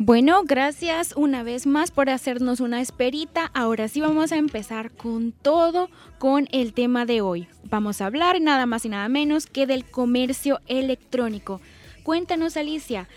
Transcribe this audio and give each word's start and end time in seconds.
Bueno, 0.00 0.42
gracias 0.44 1.12
una 1.16 1.42
vez 1.42 1.66
más 1.66 1.90
por 1.90 2.08
hacernos 2.08 2.60
una 2.60 2.80
esperita. 2.80 3.50
Ahora 3.52 3.88
sí 3.88 4.00
vamos 4.00 4.30
a 4.30 4.36
empezar 4.36 4.92
con 4.92 5.32
todo, 5.32 5.90
con 6.20 6.46
el 6.52 6.72
tema 6.72 7.04
de 7.04 7.20
hoy. 7.20 7.48
Vamos 7.64 8.00
a 8.00 8.06
hablar 8.06 8.40
nada 8.40 8.64
más 8.64 8.84
y 8.84 8.90
nada 8.90 9.08
menos 9.08 9.46
que 9.46 9.66
del 9.66 9.84
comercio 9.84 10.60
electrónico. 10.68 11.60
Cuéntanos, 12.04 12.56
Alicia, 12.56 13.08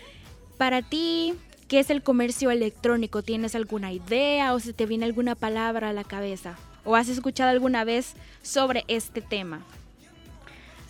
para 0.58 0.82
ti, 0.82 1.34
¿qué 1.68 1.78
es 1.78 1.88
el 1.88 2.02
comercio 2.02 2.50
electrónico? 2.50 3.22
¿Tienes 3.22 3.54
alguna 3.54 3.92
idea 3.92 4.52
o 4.52 4.58
se 4.58 4.72
te 4.72 4.84
viene 4.84 5.04
alguna 5.04 5.36
palabra 5.36 5.90
a 5.90 5.92
la 5.92 6.02
cabeza? 6.02 6.56
¿O 6.84 6.96
has 6.96 7.08
escuchado 7.08 7.50
alguna 7.50 7.84
vez 7.84 8.16
sobre 8.42 8.84
este 8.88 9.20
tema? 9.20 9.60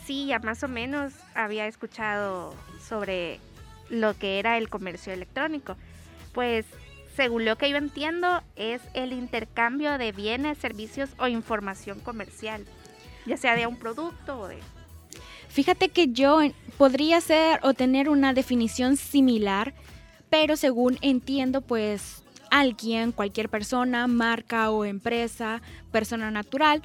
Sí, 0.06 0.24
ya 0.24 0.38
más 0.38 0.62
o 0.62 0.68
menos 0.68 1.12
había 1.34 1.66
escuchado 1.66 2.54
sobre 2.88 3.40
lo 3.88 4.16
que 4.18 4.38
era 4.38 4.58
el 4.58 4.68
comercio 4.68 5.12
electrónico. 5.12 5.76
Pues 6.32 6.66
según 7.16 7.44
lo 7.44 7.56
que 7.56 7.70
yo 7.70 7.76
entiendo 7.76 8.42
es 8.56 8.80
el 8.94 9.12
intercambio 9.12 9.98
de 9.98 10.12
bienes, 10.12 10.58
servicios 10.58 11.10
o 11.18 11.28
información 11.28 12.00
comercial, 12.00 12.64
ya 13.26 13.36
sea 13.36 13.54
de 13.54 13.66
un 13.66 13.76
producto 13.76 14.40
o 14.40 14.48
de... 14.48 14.58
Fíjate 15.48 15.90
que 15.90 16.08
yo 16.08 16.40
podría 16.78 17.20
ser 17.20 17.60
o 17.62 17.74
tener 17.74 18.08
una 18.08 18.32
definición 18.32 18.96
similar, 18.96 19.74
pero 20.30 20.56
según 20.56 20.98
entiendo, 21.02 21.60
pues 21.60 22.22
alguien, 22.50 23.12
cualquier 23.12 23.50
persona, 23.50 24.06
marca 24.06 24.70
o 24.70 24.86
empresa, 24.86 25.60
persona 25.90 26.30
natural, 26.30 26.82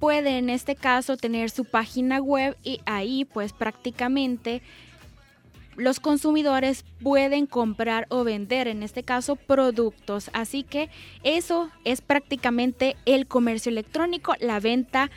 puede 0.00 0.38
en 0.38 0.50
este 0.50 0.74
caso 0.74 1.16
tener 1.16 1.50
su 1.50 1.64
página 1.64 2.20
web 2.20 2.56
y 2.64 2.80
ahí 2.86 3.24
pues 3.24 3.52
prácticamente 3.52 4.62
los 5.76 6.00
consumidores 6.00 6.84
pueden 7.02 7.46
comprar 7.46 8.06
o 8.10 8.24
vender, 8.24 8.68
en 8.68 8.82
este 8.82 9.02
caso, 9.02 9.36
productos. 9.36 10.30
Así 10.32 10.62
que 10.62 10.90
eso 11.22 11.70
es 11.84 12.00
prácticamente 12.00 12.96
el 13.06 13.26
comercio 13.26 13.70
electrónico, 13.70 14.34
la 14.40 14.60
venta 14.60 15.10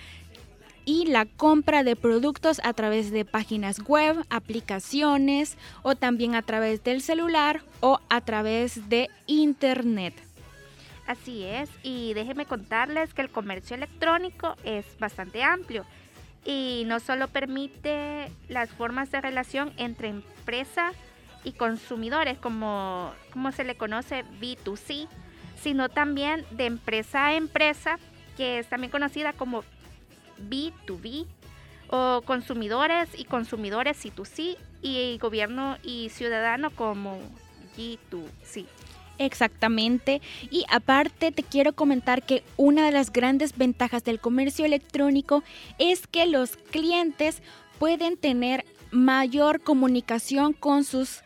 y 0.85 1.07
la 1.07 1.25
compra 1.25 1.83
de 1.83 1.95
productos 1.95 2.61
a 2.63 2.73
través 2.73 3.11
de 3.11 3.25
páginas 3.25 3.79
web, 3.79 4.23
aplicaciones 4.29 5.57
o 5.81 5.95
también 5.95 6.35
a 6.35 6.43
través 6.43 6.83
del 6.83 7.01
celular 7.01 7.61
o 7.79 7.99
a 8.09 8.21
través 8.21 8.87
de 8.87 9.09
internet. 9.25 10.13
Así 11.07 11.43
es, 11.43 11.69
y 11.83 12.13
déjenme 12.13 12.45
contarles 12.45 13.13
que 13.13 13.21
el 13.21 13.29
comercio 13.29 13.75
electrónico 13.75 14.55
es 14.63 14.85
bastante 14.99 15.43
amplio 15.43 15.85
y 16.45 16.83
no 16.85 16.99
solo 16.99 17.27
permite 17.27 18.31
las 18.47 18.69
formas 18.69 19.11
de 19.11 19.19
relación 19.19 19.73
entre 19.77 20.09
empresa 20.09 20.93
y 21.43 21.53
consumidores, 21.53 22.37
como, 22.37 23.11
como 23.33 23.51
se 23.51 23.63
le 23.63 23.75
conoce 23.75 24.23
B2C, 24.39 25.07
sino 25.59 25.89
también 25.89 26.45
de 26.51 26.67
empresa 26.67 27.27
a 27.27 27.35
empresa, 27.35 27.97
que 28.37 28.59
es 28.59 28.69
también 28.69 28.91
conocida 28.91 29.33
como 29.33 29.63
B2B, 30.49 31.25
o 31.87 32.21
consumidores 32.25 33.09
y 33.17 33.25
consumidores 33.25 34.03
C2C, 34.03 34.57
y 34.81 35.17
gobierno 35.17 35.77
y 35.81 36.09
ciudadano 36.09 36.69
como 36.69 37.19
G2C. 37.75 38.65
Exactamente. 39.17 40.21
Y 40.49 40.65
aparte 40.69 41.31
te 41.31 41.43
quiero 41.43 41.73
comentar 41.73 42.23
que 42.23 42.43
una 42.57 42.85
de 42.85 42.91
las 42.91 43.11
grandes 43.11 43.57
ventajas 43.57 44.03
del 44.03 44.19
comercio 44.19 44.65
electrónico 44.65 45.43
es 45.79 46.07
que 46.07 46.25
los 46.25 46.57
clientes 46.57 47.41
pueden 47.79 48.17
tener 48.17 48.65
mayor 48.91 49.61
comunicación 49.61 50.53
con 50.53 50.83
sus 50.83 51.21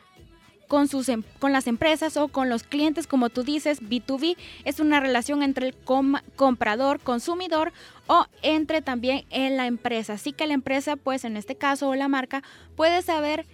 con, 0.67 0.87
sus, 0.87 1.09
em, 1.09 1.23
con 1.39 1.51
las 1.51 1.65
empresas 1.65 2.15
o 2.15 2.27
con 2.27 2.47
los 2.47 2.61
clientes, 2.61 3.07
como 3.07 3.29
tú 3.29 3.43
dices, 3.43 3.81
B2B, 3.81 4.37
es 4.65 4.79
una 4.79 4.99
relación 4.99 5.41
entre 5.41 5.69
el 5.69 5.75
comprador, 6.35 6.99
consumidor 6.99 7.73
o 8.05 8.27
entre 8.43 8.83
también 8.83 9.25
en 9.31 9.57
la 9.57 9.65
empresa. 9.65 10.13
Así 10.13 10.31
que 10.31 10.45
la 10.45 10.53
empresa, 10.53 10.95
pues 10.95 11.25
en 11.25 11.37
este 11.37 11.55
caso, 11.55 11.89
o 11.89 11.95
la 11.95 12.07
marca, 12.07 12.43
puede 12.75 13.01
saber 13.01 13.47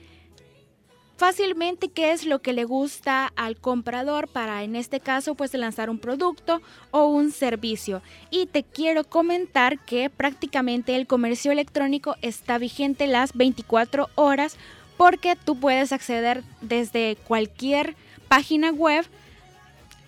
fácilmente 1.18 1.90
qué 1.90 2.12
es 2.12 2.26
lo 2.26 2.42
que 2.42 2.54
le 2.54 2.66
gusta 2.66 3.32
al 3.36 3.58
comprador 3.58 4.28
para 4.28 4.64
en 4.64 4.76
este 4.76 5.00
caso 5.00 5.36
pues 5.36 5.54
lanzar 5.54 5.90
un 5.90 6.00
producto 6.00 6.62
o 6.92 7.08
un 7.08 7.32
servicio. 7.32 8.02
Y 8.30 8.48
te 8.48 8.64
quiero 8.64 9.04
comentar 9.04 9.80
que 9.80 10.10
prácticamente 10.10 10.96
el 10.96 11.08
comercio 11.08 11.52
electrónico 11.52 12.16
está 12.22 12.58
vigente 12.58 13.08
las 13.08 13.34
24 13.34 14.10
horas 14.16 14.58
porque 14.98 15.36
tú 15.36 15.60
puedes 15.60 15.92
acceder 15.92 16.44
desde 16.62 17.18
cualquier 17.28 17.96
página 18.28 18.72
web 18.72 19.06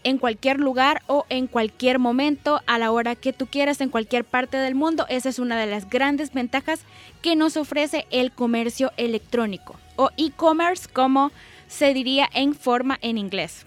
en 0.07 0.19
cualquier 0.19 0.61
lugar 0.61 1.03
o 1.07 1.25
en 1.27 1.47
cualquier 1.47 1.99
momento, 1.99 2.61
a 2.65 2.77
la 2.77 2.91
hora 2.91 3.15
que 3.15 3.33
tú 3.33 3.45
quieras, 3.45 3.81
en 3.81 3.89
cualquier 3.89 4.23
parte 4.23 4.55
del 4.55 4.73
mundo. 4.73 5.05
Esa 5.09 5.27
es 5.27 5.37
una 5.37 5.59
de 5.59 5.65
las 5.65 5.89
grandes 5.89 6.33
ventajas 6.33 6.79
que 7.21 7.35
nos 7.35 7.57
ofrece 7.57 8.07
el 8.09 8.31
comercio 8.31 8.93
electrónico 8.95 9.75
o 9.97 10.09
e-commerce 10.15 10.87
como 10.87 11.33
se 11.67 11.93
diría 11.93 12.29
en 12.33 12.55
forma 12.55 12.97
en 13.01 13.17
inglés. 13.17 13.65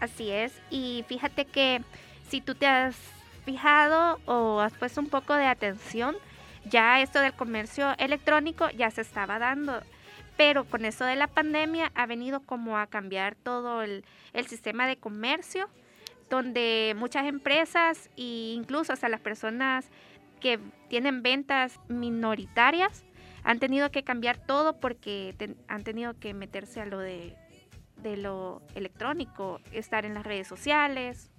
Así 0.00 0.30
es, 0.30 0.52
y 0.70 1.02
fíjate 1.08 1.46
que 1.46 1.80
si 2.28 2.42
tú 2.42 2.54
te 2.54 2.66
has 2.66 2.96
fijado 3.46 4.20
o 4.26 4.60
has 4.60 4.74
puesto 4.74 5.00
un 5.00 5.08
poco 5.08 5.32
de 5.32 5.46
atención, 5.46 6.14
ya 6.66 7.00
esto 7.00 7.20
del 7.20 7.32
comercio 7.32 7.94
electrónico 7.96 8.68
ya 8.76 8.90
se 8.90 9.00
estaba 9.00 9.38
dando, 9.38 9.80
pero 10.40 10.64
con 10.64 10.86
eso 10.86 11.04
de 11.04 11.16
la 11.16 11.26
pandemia 11.26 11.92
ha 11.94 12.06
venido 12.06 12.40
como 12.40 12.78
a 12.78 12.86
cambiar 12.86 13.34
todo 13.34 13.82
el, 13.82 14.06
el 14.32 14.46
sistema 14.46 14.86
de 14.86 14.96
comercio, 14.96 15.68
donde 16.30 16.94
muchas 16.96 17.26
empresas 17.26 18.08
e 18.16 18.54
incluso 18.54 18.94
hasta 18.94 19.10
las 19.10 19.20
personas 19.20 19.90
que 20.40 20.58
tienen 20.88 21.22
ventas 21.22 21.78
minoritarias 21.88 23.04
han 23.44 23.58
tenido 23.58 23.90
que 23.90 24.02
cambiar 24.02 24.38
todo 24.38 24.80
porque 24.80 25.34
han 25.68 25.84
tenido 25.84 26.18
que 26.18 26.32
meterse 26.32 26.80
a 26.80 26.86
lo 26.86 27.00
de, 27.00 27.36
de 27.98 28.16
lo 28.16 28.62
electrónico, 28.74 29.60
estar 29.72 30.06
en 30.06 30.14
las 30.14 30.24
redes 30.24 30.48
sociales. 30.48 31.30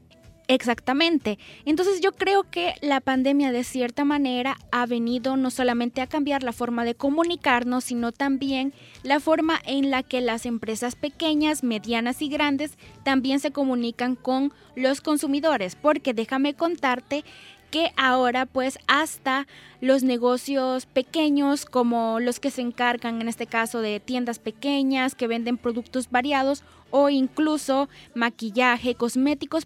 Exactamente. 0.47 1.40
Entonces 1.66 2.02
yo 2.02 2.12
creo 2.12 2.44
que 2.44 2.74
la 2.81 3.00
pandemia 3.00 3.52
de 3.52 3.63
cierta 3.63 4.03
manera 4.03 4.57
ha 4.72 4.85
venido 4.85 5.38
no 5.38 5.50
solamente 5.50 6.02
a 6.02 6.07
cambiar 6.07 6.44
la 6.44 6.52
forma 6.52 6.84
de 6.84 6.96
comunicarnos, 6.96 7.85
sino 7.85 8.12
también 8.12 8.74
la 9.03 9.19
forma 9.19 9.59
en 9.66 9.91
la 9.91 10.03
que 10.03 10.19
las 10.19 10.46
empresas 10.46 10.96
pequeñas, 10.96 11.63
medianas 11.63 12.22
y 12.22 12.28
grandes 12.28 12.78
también 13.03 13.40
se 13.40 13.52
comunican 13.52 14.16
con 14.16 14.52
los 14.75 15.00
consumidores. 15.00 15.75
Porque 15.75 16.13
déjame 16.13 16.53
contarte 16.53 17.23
que 17.72 17.94
ahora 17.96 18.46
pues 18.46 18.78
hasta 18.88 19.47
los 19.79 20.03
negocios 20.03 20.85
pequeños 20.85 21.66
como 21.66 22.19
los 22.19 22.40
que 22.41 22.52
se 22.52 22.62
encargan 22.62 23.22
en 23.22 23.29
este 23.29 23.47
caso 23.47 23.79
de 23.79 24.02
tiendas 24.02 24.40
pequeñas 24.40 25.16
que 25.16 25.28
venden 25.28 25.58
productos 25.58 26.12
variados 26.12 26.63
o 26.91 27.09
incluso 27.09 27.88
maquillaje, 28.13 28.96
cosméticos, 28.96 29.66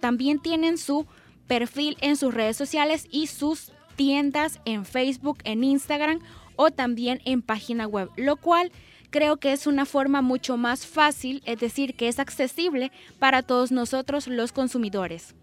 también 0.00 0.40
tienen 0.40 0.78
su 0.78 1.06
perfil 1.46 1.96
en 2.00 2.16
sus 2.16 2.32
redes 2.32 2.56
sociales 2.56 3.06
y 3.10 3.26
sus 3.26 3.72
tiendas 3.96 4.60
en 4.64 4.84
Facebook, 4.84 5.38
en 5.44 5.64
Instagram 5.64 6.20
o 6.56 6.70
también 6.70 7.20
en 7.24 7.42
página 7.42 7.86
web, 7.86 8.10
lo 8.16 8.36
cual 8.36 8.72
creo 9.10 9.38
que 9.38 9.52
es 9.52 9.66
una 9.66 9.84
forma 9.84 10.22
mucho 10.22 10.56
más 10.56 10.86
fácil, 10.86 11.42
es 11.44 11.58
decir, 11.58 11.94
que 11.94 12.08
es 12.08 12.18
accesible 12.18 12.92
para 13.18 13.42
todos 13.42 13.72
nosotros 13.72 14.26
los 14.26 14.52
consumidores. 14.52 15.34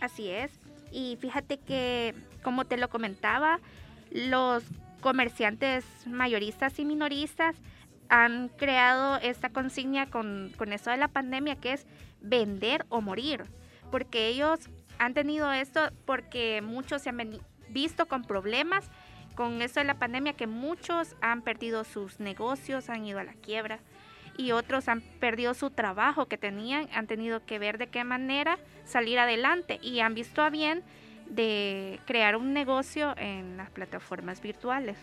Así 0.00 0.28
es. 0.28 0.52
Y 0.92 1.16
fíjate 1.20 1.58
que, 1.58 2.14
como 2.42 2.64
te 2.64 2.76
lo 2.76 2.88
comentaba, 2.88 3.60
los 4.10 4.62
comerciantes 5.00 5.84
mayoristas 6.06 6.78
y 6.78 6.84
minoristas 6.84 7.56
han 8.08 8.48
creado 8.48 9.16
esta 9.16 9.50
consigna 9.50 10.10
con, 10.10 10.52
con 10.58 10.72
esto 10.72 10.90
de 10.90 10.96
la 10.96 11.08
pandemia 11.08 11.56
que 11.56 11.72
es 11.72 11.86
vender 12.20 12.84
o 12.88 13.00
morir, 13.00 13.44
porque 13.90 14.28
ellos 14.28 14.60
han 14.98 15.14
tenido 15.14 15.52
esto 15.52 15.80
porque 16.04 16.62
muchos 16.62 17.02
se 17.02 17.10
han 17.10 17.40
visto 17.68 18.06
con 18.06 18.24
problemas 18.24 18.90
con 19.34 19.62
esto 19.62 19.80
de 19.80 19.86
la 19.86 19.98
pandemia, 19.98 20.34
que 20.34 20.46
muchos 20.46 21.16
han 21.22 21.40
perdido 21.40 21.84
sus 21.84 22.20
negocios, 22.20 22.90
han 22.90 23.06
ido 23.06 23.20
a 23.20 23.24
la 23.24 23.32
quiebra 23.32 23.80
y 24.36 24.52
otros 24.52 24.88
han 24.88 25.00
perdido 25.00 25.54
su 25.54 25.70
trabajo 25.70 26.26
que 26.26 26.36
tenían, 26.36 26.88
han 26.92 27.06
tenido 27.06 27.44
que 27.46 27.58
ver 27.58 27.78
de 27.78 27.86
qué 27.86 28.04
manera 28.04 28.58
salir 28.84 29.18
adelante 29.18 29.78
y 29.82 30.00
han 30.00 30.14
visto 30.14 30.42
a 30.42 30.50
bien 30.50 30.82
de 31.26 32.00
crear 32.06 32.36
un 32.36 32.52
negocio 32.52 33.14
en 33.16 33.56
las 33.56 33.70
plataformas 33.70 34.40
virtuales. 34.42 34.98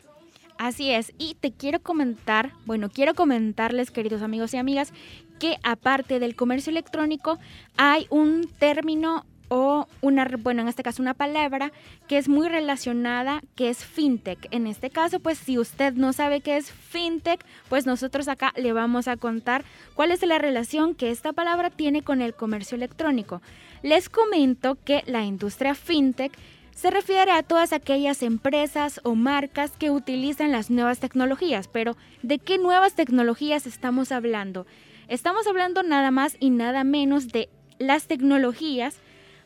Así 0.58 0.92
es, 0.92 1.14
y 1.18 1.36
te 1.36 1.52
quiero 1.52 1.82
comentar, 1.82 2.52
bueno, 2.66 2.90
quiero 2.90 3.14
comentarles, 3.14 3.92
queridos 3.92 4.24
amigos 4.24 4.54
y 4.54 4.58
amigas, 4.58 4.92
que 5.40 5.58
aparte 5.64 6.20
del 6.20 6.36
comercio 6.36 6.72
electrónico 6.72 7.40
hay 7.78 8.08
un 8.10 8.50
término 8.60 9.26
o 9.50 9.88
una, 10.02 10.28
bueno, 10.40 10.62
en 10.62 10.68
este 10.68 10.84
caso 10.84 11.02
una 11.02 11.14
palabra 11.14 11.72
que 12.08 12.18
es 12.18 12.28
muy 12.28 12.50
relacionada, 12.50 13.42
que 13.56 13.70
es 13.70 13.86
fintech. 13.86 14.48
En 14.52 14.68
este 14.68 14.90
caso, 14.90 15.20
pues 15.20 15.38
si 15.38 15.58
usted 15.58 15.94
no 15.94 16.14
sabe 16.14 16.42
qué 16.42 16.58
es 16.58 16.72
fintech, 16.72 17.44
pues 17.70 17.86
nosotros 17.86 18.28
acá 18.28 18.54
le 18.58 18.74
vamos 18.74 19.08
a 19.08 19.18
contar 19.18 19.64
cuál 19.94 20.12
es 20.12 20.22
la 20.26 20.38
relación 20.38 20.96
que 20.96 21.12
esta 21.12 21.34
palabra 21.34 21.70
tiene 21.70 22.02
con 22.02 22.22
el 22.22 22.34
comercio 22.34 22.76
electrónico. 22.76 23.42
Les 23.84 24.10
comento 24.10 24.78
que 24.84 25.04
la 25.06 25.24
industria 25.24 25.76
fintech 25.76 26.38
se 26.78 26.92
refiere 26.92 27.32
a 27.32 27.42
todas 27.42 27.74
aquellas 27.74 28.22
empresas 28.22 29.00
o 29.04 29.16
marcas 29.16 29.72
que 29.72 29.90
utilizan 29.90 30.52
las 30.52 30.70
nuevas 30.70 31.00
tecnologías, 31.00 31.68
pero 31.68 31.98
¿de 32.22 32.38
qué 32.38 32.60
nuevas 32.60 32.94
tecnologías 32.94 33.66
estamos 33.66 34.12
hablando? 34.12 34.68
Estamos 35.08 35.48
hablando 35.48 35.84
nada 35.84 36.12
más 36.12 36.36
y 36.38 36.50
nada 36.50 36.84
menos 36.84 37.30
de 37.30 37.48
las 37.80 38.08
tecnologías 38.08 38.98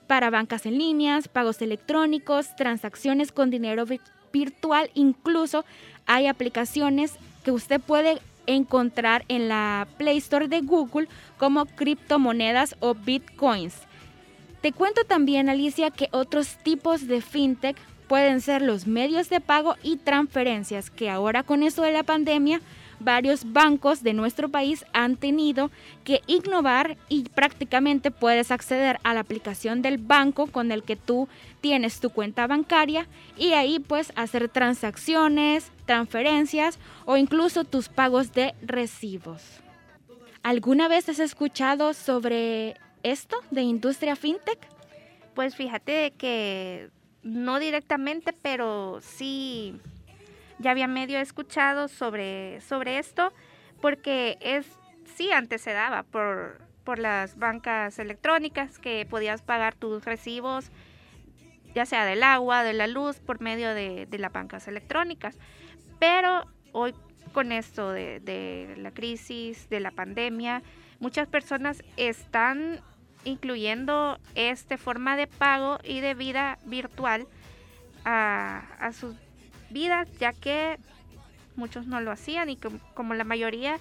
para 0.07 0.31
bancas 0.31 0.65
en 0.65 0.79
líneas, 0.79 1.27
pagos 1.27 1.61
electrónicos, 1.61 2.55
transacciones 2.55 3.31
con 3.31 3.51
dinero 3.51 3.85
virtual, 4.33 4.89
incluso 4.95 5.63
hay 6.07 6.25
aplicaciones 6.25 7.13
que 7.43 7.51
usted 7.51 7.79
puede 7.79 8.17
encontrar 8.47 9.23
en 9.27 9.49
la 9.49 9.87
Play 9.97 10.17
Store 10.17 10.47
de 10.47 10.61
Google 10.61 11.07
como 11.37 11.67
criptomonedas 11.67 12.75
o 12.79 12.95
bitcoins. 12.95 13.75
Te 14.61 14.71
cuento 14.71 15.03
también, 15.03 15.47
Alicia, 15.47 15.91
que 15.91 16.09
otros 16.11 16.57
tipos 16.63 17.05
de 17.05 17.21
fintech 17.21 17.77
pueden 18.07 18.41
ser 18.41 18.63
los 18.63 18.87
medios 18.87 19.29
de 19.29 19.41
pago 19.41 19.75
y 19.83 19.97
transferencias, 19.97 20.89
que 20.89 21.11
ahora 21.11 21.43
con 21.43 21.61
esto 21.61 21.83
de 21.83 21.91
la 21.91 22.03
pandemia 22.03 22.61
varios 23.03 23.51
bancos 23.51 24.03
de 24.03 24.13
nuestro 24.13 24.49
país 24.49 24.85
han 24.93 25.17
tenido 25.17 25.71
que 26.03 26.21
innovar 26.27 26.97
y 27.09 27.23
prácticamente 27.23 28.11
puedes 28.11 28.51
acceder 28.51 28.99
a 29.03 29.13
la 29.13 29.21
aplicación 29.21 29.81
del 29.81 29.97
banco 29.97 30.47
con 30.47 30.71
el 30.71 30.83
que 30.83 30.95
tú 30.95 31.27
tienes 31.61 31.99
tu 31.99 32.09
cuenta 32.09 32.47
bancaria 32.47 33.07
y 33.37 33.53
ahí 33.53 33.79
pues 33.79 34.11
hacer 34.15 34.49
transacciones, 34.49 35.71
transferencias 35.85 36.79
o 37.05 37.17
incluso 37.17 37.63
tus 37.63 37.89
pagos 37.89 38.31
de 38.33 38.53
recibos. 38.61 39.43
¿Alguna 40.43 40.87
vez 40.87 41.07
has 41.09 41.19
escuchado 41.19 41.93
sobre 41.93 42.75
esto 43.03 43.37
de 43.51 43.61
industria 43.61 44.15
fintech? 44.15 44.59
Pues 45.35 45.55
fíjate 45.55 46.11
que 46.17 46.89
no 47.23 47.59
directamente, 47.59 48.33
pero 48.33 48.99
sí 49.01 49.79
ya 50.61 50.71
había 50.71 50.87
medio 50.87 51.19
escuchado 51.19 51.87
sobre, 51.87 52.61
sobre 52.61 52.99
esto, 52.99 53.33
porque 53.81 54.37
es, 54.41 54.67
sí, 55.15 55.31
antes 55.31 55.61
se 55.61 55.73
daba 55.73 56.03
por, 56.03 56.61
por 56.83 56.99
las 56.99 57.37
bancas 57.37 57.99
electrónicas 57.99 58.79
que 58.79 59.05
podías 59.09 59.41
pagar 59.41 59.75
tus 59.75 60.05
recibos, 60.05 60.71
ya 61.73 61.85
sea 61.85 62.05
del 62.05 62.23
agua, 62.23 62.63
de 62.63 62.73
la 62.73 62.87
luz, 62.87 63.19
por 63.19 63.41
medio 63.41 63.73
de, 63.73 64.05
de 64.05 64.17
las 64.19 64.31
bancas 64.31 64.67
electrónicas. 64.67 65.37
Pero 65.99 66.45
hoy 66.71 66.93
con 67.33 67.51
esto 67.51 67.91
de, 67.91 68.19
de 68.19 68.75
la 68.77 68.91
crisis, 68.91 69.69
de 69.69 69.79
la 69.79 69.91
pandemia, 69.91 70.61
muchas 70.99 71.27
personas 71.27 71.81
están 71.97 72.81
incluyendo 73.23 74.19
esta 74.35 74.77
forma 74.77 75.15
de 75.15 75.27
pago 75.27 75.79
y 75.83 76.01
de 76.01 76.13
vida 76.13 76.57
virtual 76.65 77.27
a, 78.03 78.63
a 78.79 78.91
sus 78.91 79.15
vidas, 79.71 80.07
ya 80.19 80.33
que 80.33 80.77
muchos 81.55 81.85
no 81.85 82.01
lo 82.01 82.11
hacían 82.11 82.49
y 82.49 82.57
como, 82.57 83.13
la 83.13 83.23
mayoría 83.23 83.77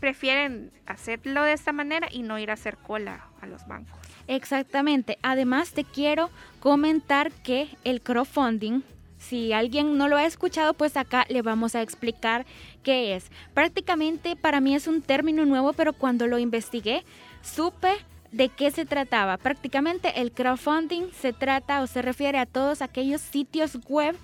prefieren 0.00 0.70
hacerlo 0.86 1.42
de 1.42 1.52
esta 1.52 1.72
manera 1.72 2.08
y 2.10 2.22
no 2.22 2.38
ir 2.38 2.50
a 2.50 2.54
hacer 2.54 2.76
cola 2.76 3.26
a 3.40 3.46
los 3.46 3.66
bancos. 3.66 3.98
Exactamente. 4.26 5.18
Además 5.22 5.72
te 5.72 5.84
quiero 5.84 6.30
comentar 6.60 7.30
que 7.30 7.68
el 7.84 8.00
crowdfunding, 8.00 8.82
si 9.18 9.52
alguien 9.52 9.96
no 9.96 10.08
lo 10.08 10.16
ha 10.16 10.24
escuchado, 10.24 10.74
pues 10.74 10.96
acá 10.96 11.24
le 11.28 11.42
vamos 11.42 11.74
a 11.74 11.82
explicar 11.82 12.44
qué 12.82 13.14
es. 13.14 13.30
Prácticamente 13.54 14.36
para 14.36 14.60
mí 14.60 14.74
es 14.74 14.86
un 14.86 15.00
término 15.00 15.46
nuevo, 15.46 15.72
pero 15.72 15.92
cuando 15.92 16.26
lo 16.26 16.38
investigué, 16.38 17.04
supe 17.42 17.94
de 18.32 18.48
qué 18.48 18.70
se 18.70 18.84
trataba. 18.84 19.36
Prácticamente 19.36 20.20
el 20.20 20.32
crowdfunding 20.32 21.12
se 21.12 21.32
trata 21.32 21.82
o 21.82 21.86
se 21.86 22.02
refiere 22.02 22.38
a 22.38 22.46
todos 22.46 22.82
aquellos 22.82 23.20
sitios 23.20 23.78
web 23.86 24.16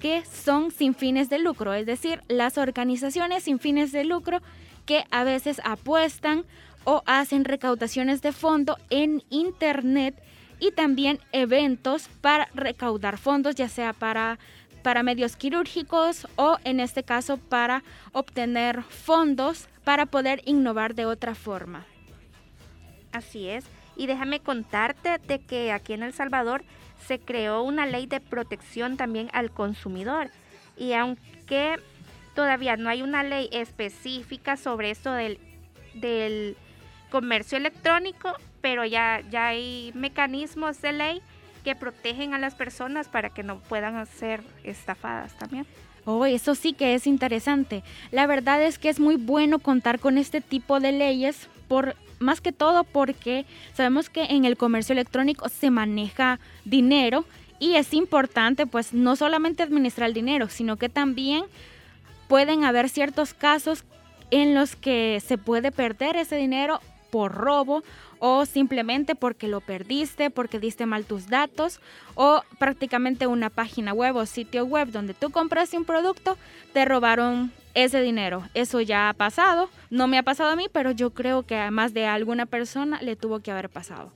que 0.00 0.24
son 0.24 0.70
sin 0.70 0.94
fines 0.94 1.28
de 1.30 1.38
lucro, 1.38 1.72
es 1.74 1.86
decir, 1.86 2.22
las 2.28 2.58
organizaciones 2.58 3.44
sin 3.44 3.58
fines 3.58 3.92
de 3.92 4.04
lucro 4.04 4.40
que 4.86 5.04
a 5.10 5.24
veces 5.24 5.60
apuestan 5.64 6.44
o 6.84 7.02
hacen 7.06 7.44
recaudaciones 7.44 8.22
de 8.22 8.32
fondo 8.32 8.76
en 8.90 9.22
Internet 9.30 10.22
y 10.60 10.72
también 10.72 11.18
eventos 11.32 12.08
para 12.20 12.48
recaudar 12.54 13.18
fondos, 13.18 13.54
ya 13.54 13.68
sea 13.68 13.92
para, 13.92 14.38
para 14.82 15.02
medios 15.02 15.36
quirúrgicos 15.36 16.26
o 16.36 16.58
en 16.64 16.80
este 16.80 17.02
caso 17.02 17.38
para 17.38 17.82
obtener 18.12 18.82
fondos 18.82 19.68
para 19.84 20.06
poder 20.06 20.42
innovar 20.44 20.94
de 20.94 21.06
otra 21.06 21.34
forma. 21.34 21.84
Así 23.12 23.48
es. 23.48 23.64
Y 23.96 24.06
déjame 24.06 24.40
contarte 24.40 25.18
de 25.18 25.38
que 25.38 25.72
aquí 25.72 25.92
en 25.92 26.02
El 26.02 26.12
Salvador 26.12 26.64
se 27.06 27.18
creó 27.18 27.62
una 27.62 27.86
ley 27.86 28.06
de 28.06 28.20
protección 28.20 28.96
también 28.96 29.28
al 29.32 29.50
consumidor. 29.50 30.30
Y 30.76 30.92
aunque 30.92 31.76
todavía 32.34 32.76
no 32.76 32.88
hay 32.88 33.02
una 33.02 33.22
ley 33.22 33.48
específica 33.52 34.56
sobre 34.56 34.90
esto 34.90 35.12
del, 35.12 35.38
del 35.94 36.56
comercio 37.10 37.58
electrónico, 37.58 38.32
pero 38.60 38.84
ya, 38.84 39.22
ya 39.30 39.48
hay 39.48 39.92
mecanismos 39.94 40.80
de 40.80 40.92
ley 40.92 41.22
que 41.62 41.74
protegen 41.74 42.34
a 42.34 42.38
las 42.38 42.54
personas 42.54 43.08
para 43.08 43.30
que 43.30 43.42
no 43.42 43.58
puedan 43.60 44.04
ser 44.06 44.42
estafadas 44.64 45.36
también. 45.38 45.66
Oh, 46.04 46.26
eso 46.26 46.54
sí 46.54 46.74
que 46.74 46.94
es 46.94 47.06
interesante. 47.06 47.82
La 48.10 48.26
verdad 48.26 48.62
es 48.62 48.78
que 48.78 48.90
es 48.90 49.00
muy 49.00 49.16
bueno 49.16 49.58
contar 49.58 49.98
con 49.98 50.18
este 50.18 50.42
tipo 50.42 50.78
de 50.78 50.92
leyes 50.92 51.48
por 51.66 51.96
más 52.24 52.40
que 52.40 52.52
todo 52.52 52.84
porque 52.84 53.46
sabemos 53.74 54.10
que 54.10 54.24
en 54.24 54.44
el 54.44 54.56
comercio 54.56 54.92
electrónico 54.92 55.48
se 55.48 55.70
maneja 55.70 56.40
dinero 56.64 57.24
y 57.58 57.76
es 57.76 57.94
importante 57.94 58.66
pues 58.66 58.92
no 58.92 59.16
solamente 59.16 59.62
administrar 59.62 60.08
el 60.08 60.14
dinero, 60.14 60.48
sino 60.48 60.76
que 60.76 60.88
también 60.88 61.44
pueden 62.28 62.64
haber 62.64 62.88
ciertos 62.88 63.34
casos 63.34 63.84
en 64.30 64.54
los 64.54 64.74
que 64.74 65.22
se 65.24 65.38
puede 65.38 65.70
perder 65.70 66.16
ese 66.16 66.36
dinero 66.36 66.80
por 67.10 67.32
robo 67.32 67.84
o 68.18 68.46
simplemente 68.46 69.14
porque 69.14 69.48
lo 69.48 69.60
perdiste, 69.60 70.30
porque 70.30 70.58
diste 70.58 70.86
mal 70.86 71.04
tus 71.04 71.28
datos 71.28 71.80
o 72.14 72.42
prácticamente 72.58 73.26
una 73.26 73.50
página 73.50 73.92
web 73.92 74.16
o 74.16 74.26
sitio 74.26 74.64
web 74.64 74.88
donde 74.90 75.14
tú 75.14 75.30
compraste 75.30 75.76
un 75.76 75.84
producto, 75.84 76.36
te 76.72 76.84
robaron 76.84 77.52
ese 77.74 78.00
dinero. 78.00 78.48
Eso 78.54 78.80
ya 78.80 79.08
ha 79.08 79.12
pasado, 79.12 79.68
no 79.90 80.06
me 80.06 80.18
ha 80.18 80.22
pasado 80.22 80.50
a 80.50 80.56
mí, 80.56 80.66
pero 80.72 80.90
yo 80.90 81.10
creo 81.10 81.42
que 81.42 81.56
a 81.56 81.70
más 81.70 81.92
de 81.92 82.06
alguna 82.06 82.46
persona 82.46 83.00
le 83.02 83.16
tuvo 83.16 83.40
que 83.40 83.50
haber 83.50 83.68
pasado. 83.68 84.12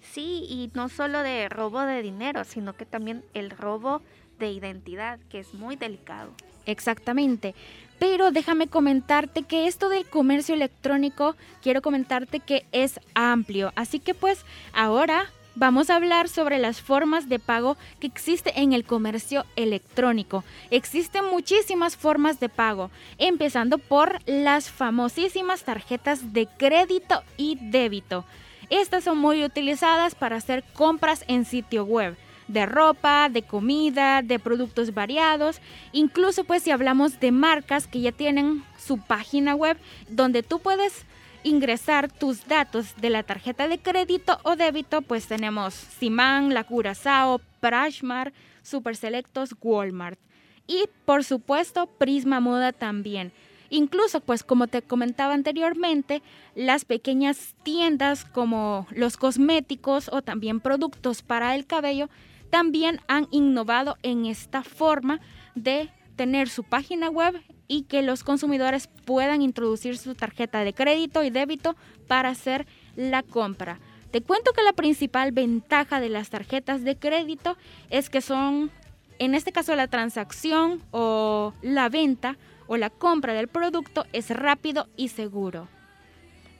Sí, 0.00 0.46
y 0.48 0.70
no 0.74 0.88
solo 0.88 1.22
de 1.22 1.48
robo 1.48 1.80
de 1.82 2.00
dinero, 2.02 2.44
sino 2.44 2.74
que 2.74 2.86
también 2.86 3.24
el 3.34 3.50
robo 3.50 4.00
de 4.38 4.52
identidad, 4.52 5.18
que 5.28 5.40
es 5.40 5.54
muy 5.54 5.76
delicado. 5.76 6.30
Exactamente. 6.66 7.54
Pero 7.98 8.30
déjame 8.30 8.66
comentarte 8.66 9.42
que 9.42 9.66
esto 9.66 9.88
del 9.88 10.06
comercio 10.08 10.54
electrónico, 10.54 11.36
quiero 11.62 11.82
comentarte 11.82 12.40
que 12.40 12.66
es 12.72 13.00
amplio. 13.14 13.72
Así 13.76 13.98
que 13.98 14.14
pues 14.14 14.44
ahora 14.72 15.26
vamos 15.54 15.90
a 15.90 15.96
hablar 15.96 16.28
sobre 16.28 16.58
las 16.58 16.80
formas 16.80 17.28
de 17.28 17.38
pago 17.38 17.76
que 18.00 18.06
existe 18.06 18.60
en 18.60 18.72
el 18.72 18.84
comercio 18.84 19.44
electrónico. 19.56 20.44
Existen 20.70 21.24
muchísimas 21.26 21.96
formas 21.96 22.40
de 22.40 22.48
pago, 22.48 22.90
empezando 23.18 23.78
por 23.78 24.18
las 24.26 24.70
famosísimas 24.70 25.64
tarjetas 25.64 26.32
de 26.32 26.46
crédito 26.46 27.22
y 27.36 27.58
débito. 27.60 28.24
Estas 28.70 29.04
son 29.04 29.18
muy 29.18 29.44
utilizadas 29.44 30.14
para 30.14 30.36
hacer 30.36 30.64
compras 30.74 31.24
en 31.28 31.44
sitio 31.44 31.84
web 31.84 32.16
de 32.48 32.66
ropa, 32.66 33.28
de 33.30 33.42
comida, 33.42 34.22
de 34.22 34.38
productos 34.38 34.92
variados, 34.92 35.60
incluso 35.92 36.44
pues 36.44 36.62
si 36.62 36.70
hablamos 36.70 37.20
de 37.20 37.32
marcas 37.32 37.86
que 37.86 38.00
ya 38.00 38.12
tienen 38.12 38.62
su 38.78 38.98
página 38.98 39.54
web 39.54 39.78
donde 40.08 40.42
tú 40.42 40.58
puedes 40.58 41.06
ingresar 41.44 42.10
tus 42.10 42.46
datos 42.46 42.96
de 42.96 43.10
la 43.10 43.22
tarjeta 43.22 43.68
de 43.68 43.78
crédito 43.78 44.38
o 44.42 44.56
débito, 44.56 45.02
pues 45.02 45.26
tenemos 45.26 45.74
Simán, 45.74 46.52
La 46.52 46.64
Curazao, 46.64 47.40
Prashmar, 47.60 48.32
Super 48.62 48.96
Selectos, 48.96 49.54
Walmart 49.60 50.18
y 50.66 50.88
por 51.04 51.22
supuesto 51.22 51.86
Prisma 51.86 52.40
Moda 52.40 52.72
también. 52.72 53.32
Incluso, 53.70 54.20
pues 54.20 54.44
como 54.44 54.66
te 54.66 54.82
comentaba 54.82 55.34
anteriormente, 55.34 56.22
las 56.54 56.84
pequeñas 56.84 57.54
tiendas 57.62 58.24
como 58.24 58.86
los 58.90 59.16
cosméticos 59.16 60.08
o 60.12 60.22
también 60.22 60.60
productos 60.60 61.22
para 61.22 61.54
el 61.54 61.66
cabello 61.66 62.08
también 62.50 63.00
han 63.08 63.26
innovado 63.30 63.96
en 64.02 64.26
esta 64.26 64.62
forma 64.62 65.20
de 65.54 65.90
tener 66.14 66.48
su 66.48 66.62
página 66.62 67.10
web 67.10 67.42
y 67.68 67.82
que 67.82 68.02
los 68.02 68.24
consumidores 68.24 68.88
puedan 69.04 69.42
introducir 69.42 69.98
su 69.98 70.14
tarjeta 70.14 70.64
de 70.64 70.74
crédito 70.74 71.22
y 71.22 71.30
débito 71.30 71.76
para 72.06 72.30
hacer 72.30 72.66
la 72.96 73.22
compra. 73.22 73.78
Te 74.10 74.22
cuento 74.22 74.52
que 74.52 74.62
la 74.62 74.72
principal 74.72 75.32
ventaja 75.32 76.00
de 76.00 76.08
las 76.08 76.30
tarjetas 76.30 76.84
de 76.84 76.96
crédito 76.96 77.56
es 77.90 78.10
que 78.10 78.20
son, 78.20 78.70
en 79.18 79.34
este 79.34 79.50
caso 79.50 79.74
la 79.74 79.88
transacción 79.88 80.82
o 80.92 81.52
la 81.62 81.88
venta 81.88 82.36
o 82.66 82.76
la 82.76 82.90
compra 82.90 83.32
del 83.32 83.48
producto 83.48 84.06
es 84.12 84.30
rápido 84.30 84.88
y 84.96 85.08
seguro. 85.08 85.68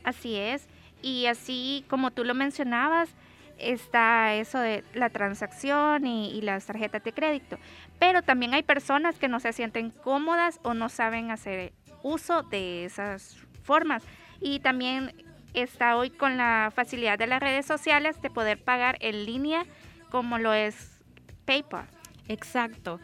Así 0.02 0.34
es. 0.34 0.66
Y 1.00 1.26
así 1.26 1.84
como 1.88 2.11
tú 2.11 2.25
lo 2.25 2.34
mencionabas, 2.34 3.11
está 3.58 4.34
eso 4.34 4.58
de 4.58 4.84
la 4.94 5.11
transacción 5.11 6.06
y, 6.06 6.40
las 6.42 6.66
tarjetas 6.66 7.02
de 7.04 7.12
crédito. 7.12 7.58
Pero 7.99 8.23
también 8.23 8.54
hay 8.54 8.62
personas 8.62 9.18
que 9.18 9.28
no 9.28 9.40
se 9.40 9.52
sienten 9.52 9.90
cómodas 9.90 10.61
o 10.62 10.75
no 10.75 10.88
saben 10.88 11.30
hacer 11.30 11.73
uso 12.02 12.42
de 12.42 12.84
esas 12.84 13.37
formas. 13.62 14.02
Y 14.40 14.61
también 14.61 15.14
está 15.54 15.96
hoy 15.96 16.11
con 16.11 16.37
la 16.37 16.73
facilidad 16.75 17.18
de 17.18 17.26
las 17.26 17.40
redes 17.40 17.66
sociales 17.66 18.20
de 18.20 18.30
poder 18.30 18.62
pagar 18.62 18.96
en 19.00 19.25
línea 19.25 19.64
como 20.11 20.38
lo 20.38 20.52
es 20.52 21.00
PayPal. 21.44 21.87
Exacto. 22.28 23.00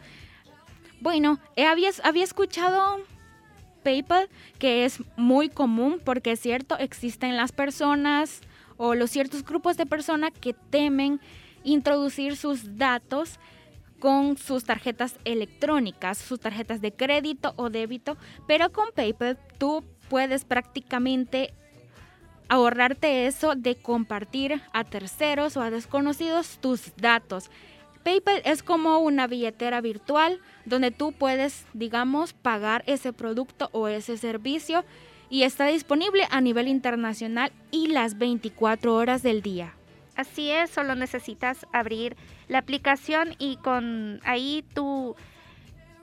Bueno, 0.99 1.39
había, 1.57 1.89
había 2.03 2.23
escuchado 2.23 2.99
PayPal, 3.83 4.29
que 4.59 4.85
es 4.85 4.99
muy 5.15 5.49
común 5.49 5.99
porque 6.03 6.33
es 6.33 6.39
cierto, 6.39 6.77
existen 6.77 7.37
las 7.37 7.51
personas 7.51 8.41
o 8.83 8.95
los 8.95 9.11
ciertos 9.11 9.45
grupos 9.45 9.77
de 9.77 9.85
personas 9.85 10.31
que 10.41 10.53
temen 10.53 11.21
introducir 11.63 12.35
sus 12.35 12.79
datos 12.79 13.39
con 13.99 14.37
sus 14.37 14.63
tarjetas 14.63 15.19
electrónicas, 15.23 16.17
sus 16.17 16.39
tarjetas 16.39 16.81
de 16.81 16.91
crédito 16.91 17.53
o 17.57 17.69
débito, 17.69 18.17
pero 18.47 18.71
con 18.71 18.89
PayPal 18.95 19.37
tú 19.59 19.83
puedes 20.09 20.45
prácticamente 20.45 21.53
ahorrarte 22.49 23.27
eso 23.27 23.53
de 23.53 23.75
compartir 23.75 24.63
a 24.73 24.83
terceros 24.83 25.57
o 25.57 25.61
a 25.61 25.69
desconocidos 25.69 26.57
tus 26.59 26.95
datos. 26.95 27.51
PayPal 28.01 28.41
es 28.45 28.63
como 28.63 28.97
una 28.97 29.27
billetera 29.27 29.79
virtual 29.81 30.39
donde 30.65 30.89
tú 30.89 31.11
puedes, 31.11 31.67
digamos, 31.73 32.33
pagar 32.33 32.83
ese 32.87 33.13
producto 33.13 33.69
o 33.73 33.87
ese 33.87 34.17
servicio 34.17 34.83
y 35.31 35.43
está 35.43 35.65
disponible 35.67 36.27
a 36.29 36.41
nivel 36.41 36.67
internacional 36.67 37.53
y 37.71 37.87
las 37.87 38.17
24 38.17 38.93
horas 38.93 39.23
del 39.23 39.41
día. 39.41 39.73
Así 40.17 40.51
es, 40.51 40.69
solo 40.69 40.93
necesitas 40.93 41.65
abrir 41.71 42.17
la 42.49 42.57
aplicación 42.57 43.33
y 43.39 43.55
con 43.55 44.19
ahí 44.25 44.65
tú, 44.75 45.15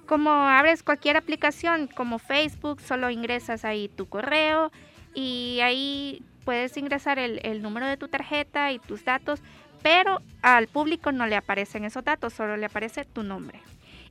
como 0.06 0.30
abres 0.30 0.82
cualquier 0.82 1.18
aplicación 1.18 1.88
como 1.88 2.18
Facebook, 2.18 2.80
solo 2.80 3.10
ingresas 3.10 3.66
ahí 3.66 3.88
tu 3.88 4.08
correo 4.08 4.72
y 5.14 5.58
ahí 5.62 6.22
puedes 6.46 6.74
ingresar 6.78 7.18
el, 7.18 7.38
el 7.42 7.60
número 7.60 7.86
de 7.86 7.98
tu 7.98 8.08
tarjeta 8.08 8.72
y 8.72 8.78
tus 8.78 9.04
datos, 9.04 9.40
pero 9.82 10.22
al 10.40 10.68
público 10.68 11.12
no 11.12 11.26
le 11.26 11.36
aparecen 11.36 11.84
esos 11.84 12.02
datos, 12.02 12.32
solo 12.32 12.56
le 12.56 12.64
aparece 12.64 13.04
tu 13.04 13.22
nombre. 13.22 13.60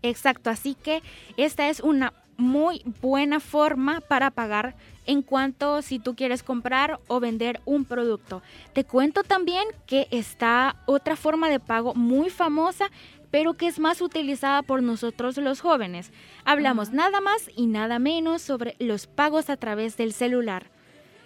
Exacto, 0.03 0.51
así 0.51 0.75
que 0.75 1.01
esta 1.37 1.69
es 1.69 1.79
una 1.79 2.13
muy 2.37 2.81
buena 3.01 3.39
forma 3.39 3.99
para 4.01 4.31
pagar 4.31 4.75
en 5.05 5.21
cuanto 5.21 5.81
si 5.81 5.99
tú 5.99 6.15
quieres 6.15 6.43
comprar 6.43 6.99
o 7.07 7.19
vender 7.19 7.61
un 7.65 7.85
producto. 7.85 8.41
Te 8.73 8.83
cuento 8.83 9.23
también 9.23 9.65
que 9.85 10.07
está 10.11 10.75
otra 10.85 11.15
forma 11.15 11.49
de 11.49 11.59
pago 11.59 11.93
muy 11.95 12.29
famosa 12.29 12.89
pero 13.31 13.55
que 13.55 13.67
es 13.67 13.79
más 13.79 14.01
utilizada 14.01 14.61
por 14.61 14.81
nosotros 14.81 15.37
los 15.37 15.61
jóvenes. 15.61 16.11
Hablamos 16.45 16.91
nada 16.91 17.21
más 17.21 17.49
y 17.55 17.67
nada 17.67 17.99
menos 17.99 18.41
sobre 18.41 18.75
los 18.79 19.07
pagos 19.07 19.49
a 19.49 19.57
través 19.57 19.97
del 19.97 20.13
celular. 20.13 20.67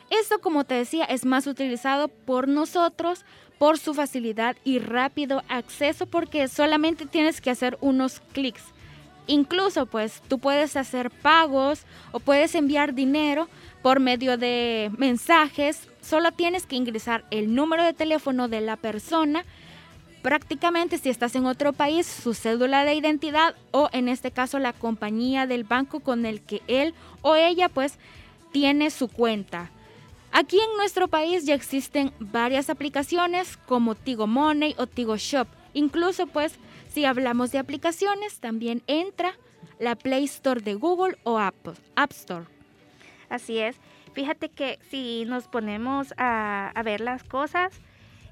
Esto, 0.09 0.39
como 0.39 0.65
te 0.65 0.75
decía, 0.75 1.05
es 1.05 1.25
más 1.25 1.47
utilizado 1.47 2.07
por 2.07 2.47
nosotros 2.47 3.23
por 3.57 3.77
su 3.77 3.93
facilidad 3.93 4.57
y 4.63 4.79
rápido 4.79 5.43
acceso 5.47 6.07
porque 6.07 6.47
solamente 6.47 7.05
tienes 7.05 7.39
que 7.39 7.51
hacer 7.51 7.77
unos 7.79 8.19
clics. 8.33 8.63
Incluso 9.27 9.85
pues 9.85 10.21
tú 10.27 10.39
puedes 10.39 10.75
hacer 10.75 11.11
pagos 11.11 11.85
o 12.11 12.19
puedes 12.19 12.55
enviar 12.55 12.93
dinero 12.93 13.47
por 13.81 13.99
medio 13.99 14.37
de 14.37 14.91
mensajes. 14.97 15.87
Solo 16.01 16.31
tienes 16.31 16.65
que 16.65 16.75
ingresar 16.75 17.25
el 17.31 17.53
número 17.53 17.83
de 17.83 17.93
teléfono 17.93 18.47
de 18.47 18.61
la 18.61 18.77
persona. 18.77 19.45
Prácticamente 20.21 20.97
si 20.97 21.09
estás 21.09 21.35
en 21.35 21.45
otro 21.45 21.73
país, 21.73 22.05
su 22.05 22.33
cédula 22.33 22.85
de 22.85 22.93
identidad 22.93 23.55
o 23.71 23.89
en 23.91 24.07
este 24.07 24.31
caso 24.31 24.59
la 24.59 24.73
compañía 24.73 25.47
del 25.47 25.63
banco 25.63 25.99
con 25.99 26.25
el 26.25 26.41
que 26.41 26.61
él 26.67 26.93
o 27.21 27.35
ella 27.35 27.69
pues 27.69 27.97
tiene 28.51 28.89
su 28.91 29.07
cuenta. 29.07 29.71
Aquí 30.31 30.57
en 30.59 30.77
nuestro 30.77 31.07
país 31.07 31.45
ya 31.45 31.55
existen 31.55 32.13
varias 32.19 32.69
aplicaciones 32.69 33.57
como 33.57 33.95
Tigo 33.95 34.27
Money 34.27 34.75
o 34.77 34.87
Tigo 34.87 35.17
Shop. 35.17 35.47
Incluso 35.73 36.27
pues 36.27 36.53
si 36.91 37.05
hablamos 37.05 37.51
de 37.51 37.59
aplicaciones 37.59 38.39
también 38.39 38.83
entra 38.87 39.33
la 39.79 39.95
Play 39.95 40.25
Store 40.25 40.61
de 40.61 40.75
Google 40.75 41.17
o 41.23 41.39
App, 41.39 41.55
Store. 42.11 42.45
Así 43.29 43.59
es. 43.59 43.77
Fíjate 44.13 44.49
que 44.49 44.77
si 44.89 45.23
nos 45.25 45.47
ponemos 45.47 46.13
a, 46.17 46.69
a 46.75 46.83
ver 46.83 46.99
las 46.99 47.23
cosas, 47.23 47.79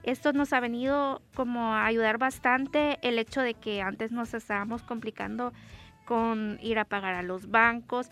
esto 0.04 0.34
nos 0.34 0.52
ha 0.52 0.60
venido 0.60 1.22
como 1.36 1.74
a 1.74 1.86
ayudar 1.86 2.18
bastante 2.18 3.00
el 3.02 3.18
hecho 3.18 3.42
de 3.42 3.54
que 3.54 3.82
antes 3.82 4.12
nos 4.12 4.34
estábamos 4.34 4.84
complicando 4.84 5.54
con 6.06 6.58
ir 6.62 6.80
a 6.80 6.86
pagar 6.86 7.16
a 7.16 7.24
los 7.24 7.50
bancos, 7.50 8.10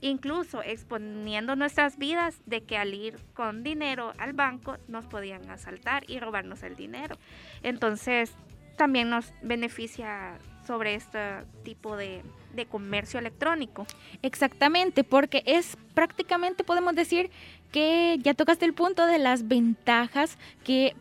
incluso 0.00 0.62
exponiendo 0.62 1.54
nuestras 1.56 1.98
vidas 1.98 2.40
de 2.46 2.62
que 2.62 2.76
al 2.76 2.94
ir 2.94 3.16
con 3.34 3.62
dinero 3.62 4.12
al 4.18 4.32
banco 4.32 4.76
nos 4.88 5.06
podían 5.06 5.48
asaltar 5.50 6.04
y 6.08 6.18
robarnos 6.18 6.62
el 6.62 6.74
dinero. 6.74 7.16
Entonces 7.62 8.34
también 8.78 9.10
nos 9.10 9.34
beneficia 9.42 10.38
sobre 10.66 10.94
este 10.94 11.44
tipo 11.64 11.96
de, 11.96 12.22
de 12.54 12.64
comercio 12.64 13.20
electrónico. 13.20 13.86
Exactamente, 14.22 15.04
porque 15.04 15.42
es 15.44 15.76
prácticamente 15.94 16.64
podemos 16.64 16.94
decir 16.94 17.30
que 17.72 18.18
ya 18.22 18.32
tocaste 18.32 18.64
el 18.64 18.72
punto 18.72 19.04
de 19.04 19.18
las 19.18 19.46
ventajas 19.46 20.38
que 20.64 20.94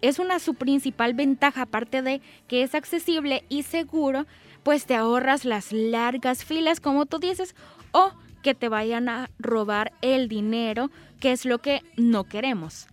es 0.00 0.18
una 0.18 0.38
su 0.38 0.54
principal 0.54 1.14
ventaja, 1.14 1.62
aparte 1.62 2.02
de 2.02 2.20
que 2.46 2.62
es 2.62 2.74
accesible 2.74 3.44
y 3.48 3.64
seguro, 3.64 4.26
pues 4.62 4.86
te 4.86 4.94
ahorras 4.94 5.44
las 5.44 5.72
largas 5.72 6.44
filas, 6.44 6.80
como 6.80 7.06
tú 7.06 7.18
dices, 7.18 7.54
o 7.92 8.12
que 8.42 8.54
te 8.54 8.68
vayan 8.68 9.08
a 9.08 9.30
robar 9.38 9.92
el 10.00 10.28
dinero, 10.28 10.90
que 11.20 11.32
es 11.32 11.44
lo 11.44 11.58
que 11.58 11.82
no 11.96 12.24
queremos. 12.24 12.86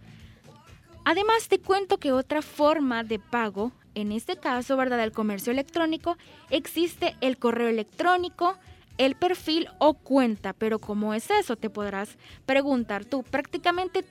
Además, 1.04 1.48
te 1.48 1.60
cuento 1.60 2.00
que 2.00 2.12
otra 2.12 2.42
forma 2.42 3.04
de 3.04 3.20
pago, 3.20 3.72
en 3.96 4.12
este 4.12 4.38
caso, 4.38 4.78
¿verdad? 4.78 4.98
Del 4.98 5.12
comercio 5.12 5.52
electrónico, 5.52 6.18
existe 6.50 7.16
el 7.22 7.38
correo 7.38 7.70
electrónico, 7.70 8.58
el 8.98 9.16
perfil 9.16 9.68
o 9.80 9.96
cuenta. 9.96 10.54
Pero 10.54 10.80
¿cómo 10.80 11.14
es 11.14 11.32
eso? 11.32 11.56
Te 11.56 11.70
podrás 11.70 12.18
preguntar 12.46 13.06
tú. 13.06 13.24
Prácticamente 13.24 14.06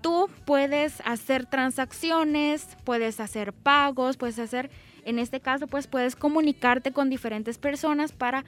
tú 0.00 0.28
puedes 0.44 1.00
hacer 1.04 1.46
transacciones, 1.46 2.76
puedes 2.84 3.20
hacer 3.20 3.52
pagos, 3.52 4.16
puedes 4.16 4.38
hacer, 4.38 4.70
en 5.04 5.18
este 5.18 5.40
caso, 5.40 5.66
pues 5.66 5.86
puedes 5.86 6.16
comunicarte 6.16 6.92
con 6.92 7.08
diferentes 7.08 7.58
personas 7.58 8.12
para 8.12 8.44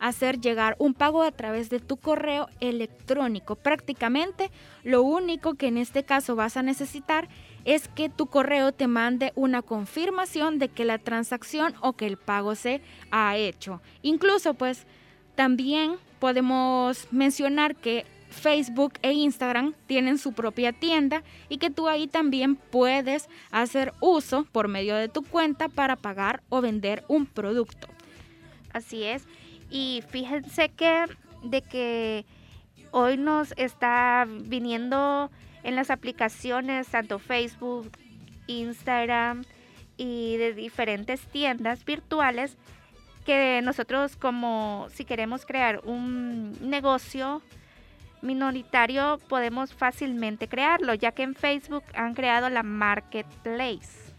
hacer 0.00 0.40
llegar 0.40 0.76
un 0.78 0.94
pago 0.94 1.22
a 1.22 1.30
través 1.30 1.70
de 1.70 1.80
tu 1.80 1.96
correo 1.96 2.48
electrónico. 2.60 3.56
Prácticamente 3.56 4.50
lo 4.82 5.02
único 5.02 5.54
que 5.54 5.68
en 5.68 5.78
este 5.78 6.02
caso 6.02 6.36
vas 6.36 6.56
a 6.56 6.62
necesitar 6.62 7.28
es 7.64 7.88
que 7.88 8.08
tu 8.08 8.26
correo 8.26 8.72
te 8.72 8.86
mande 8.86 9.32
una 9.34 9.62
confirmación 9.62 10.58
de 10.58 10.68
que 10.68 10.84
la 10.84 10.98
transacción 10.98 11.74
o 11.80 11.94
que 11.94 12.06
el 12.06 12.16
pago 12.16 12.54
se 12.54 12.80
ha 13.10 13.36
hecho. 13.36 13.80
Incluso 14.02 14.54
pues 14.54 14.86
también 15.34 15.96
podemos 16.18 17.08
mencionar 17.10 17.76
que 17.76 18.06
Facebook 18.30 18.94
e 19.02 19.12
Instagram 19.12 19.74
tienen 19.86 20.18
su 20.18 20.32
propia 20.32 20.72
tienda 20.72 21.22
y 21.48 21.58
que 21.58 21.70
tú 21.70 21.88
ahí 21.88 22.06
también 22.06 22.56
puedes 22.56 23.28
hacer 23.50 23.92
uso 24.00 24.44
por 24.50 24.68
medio 24.68 24.96
de 24.96 25.08
tu 25.08 25.22
cuenta 25.22 25.68
para 25.68 25.96
pagar 25.96 26.42
o 26.48 26.60
vender 26.60 27.04
un 27.08 27.26
producto. 27.26 27.88
Así 28.72 29.04
es. 29.04 29.26
Y 29.70 30.02
fíjense 30.08 30.68
que 30.70 31.04
de 31.42 31.62
que 31.62 32.26
hoy 32.90 33.16
nos 33.16 33.52
está 33.56 34.26
viniendo 34.28 35.30
en 35.64 35.74
las 35.74 35.90
aplicaciones 35.90 36.86
tanto 36.88 37.18
Facebook, 37.18 37.90
Instagram 38.46 39.44
y 39.96 40.36
de 40.36 40.54
diferentes 40.54 41.20
tiendas 41.26 41.84
virtuales 41.84 42.56
que 43.24 43.60
nosotros 43.64 44.16
como 44.16 44.86
si 44.92 45.04
queremos 45.04 45.46
crear 45.46 45.80
un 45.84 46.52
negocio 46.60 47.42
minoritario 48.22 49.18
podemos 49.28 49.74
fácilmente 49.74 50.48
crearlo, 50.48 50.94
ya 50.94 51.12
que 51.12 51.22
en 51.22 51.34
Facebook 51.34 51.84
han 51.94 52.14
creado 52.14 52.48
la 52.50 52.62
marketplace. 52.62 54.12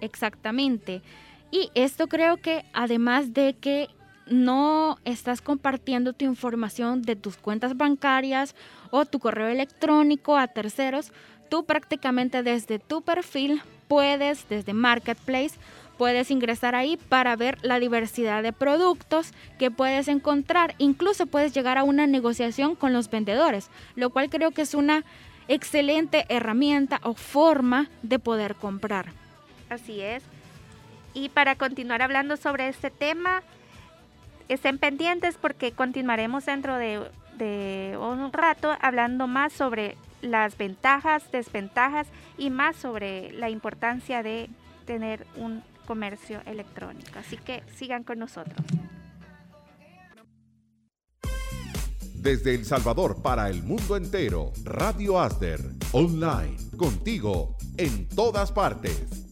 Exactamente. 0.00 1.02
Y 1.50 1.70
esto 1.74 2.08
creo 2.08 2.36
que 2.36 2.64
además 2.72 3.32
de 3.32 3.54
que 3.54 3.88
no 4.26 4.98
estás 5.04 5.40
compartiendo 5.40 6.12
tu 6.12 6.24
información 6.24 7.02
de 7.02 7.16
tus 7.16 7.36
cuentas 7.36 7.76
bancarias 7.76 8.54
o 8.90 9.04
tu 9.04 9.18
correo 9.18 9.48
electrónico 9.48 10.36
a 10.36 10.48
terceros, 10.48 11.12
tú 11.48 11.64
prácticamente 11.64 12.42
desde 12.42 12.78
tu 12.78 13.02
perfil 13.02 13.62
puedes, 13.88 14.48
desde 14.48 14.72
Marketplace, 14.72 15.56
puedes 15.98 16.30
ingresar 16.30 16.74
ahí 16.74 16.96
para 16.96 17.36
ver 17.36 17.58
la 17.62 17.78
diversidad 17.78 18.42
de 18.42 18.52
productos 18.52 19.32
que 19.58 19.70
puedes 19.70 20.08
encontrar. 20.08 20.74
Incluso 20.78 21.26
puedes 21.26 21.54
llegar 21.54 21.78
a 21.78 21.84
una 21.84 22.06
negociación 22.06 22.74
con 22.74 22.92
los 22.92 23.10
vendedores, 23.10 23.70
lo 23.94 24.10
cual 24.10 24.30
creo 24.30 24.50
que 24.50 24.62
es 24.62 24.74
una 24.74 25.04
excelente 25.46 26.24
herramienta 26.28 27.00
o 27.02 27.14
forma 27.14 27.88
de 28.02 28.18
poder 28.18 28.54
comprar. 28.54 29.12
Así 29.68 30.00
es. 30.00 30.22
Y 31.12 31.28
para 31.28 31.54
continuar 31.54 32.02
hablando 32.02 32.36
sobre 32.36 32.68
este 32.68 32.90
tema, 32.90 33.42
estén 34.48 34.78
pendientes 34.78 35.36
porque 35.40 35.72
continuaremos 35.72 36.46
dentro 36.46 36.76
de, 36.76 37.10
de 37.38 37.96
un 37.98 38.32
rato 38.32 38.76
hablando 38.80 39.26
más 39.26 39.52
sobre 39.52 39.96
las 40.22 40.56
ventajas, 40.56 41.30
desventajas 41.30 42.06
y 42.38 42.50
más 42.50 42.76
sobre 42.76 43.32
la 43.32 43.50
importancia 43.50 44.22
de 44.22 44.48
tener 44.86 45.26
un 45.36 45.62
comercio 45.86 46.40
electrónico. 46.46 47.18
Así 47.18 47.36
que 47.36 47.62
sigan 47.76 48.04
con 48.04 48.18
nosotros. 48.18 48.56
Desde 52.14 52.54
El 52.54 52.64
Salvador 52.64 53.20
para 53.20 53.50
el 53.50 53.62
mundo 53.62 53.96
entero, 53.96 54.52
Radio 54.64 55.20
Asder, 55.20 55.60
online, 55.92 56.56
contigo, 56.78 57.54
en 57.76 58.08
todas 58.08 58.50
partes. 58.50 59.23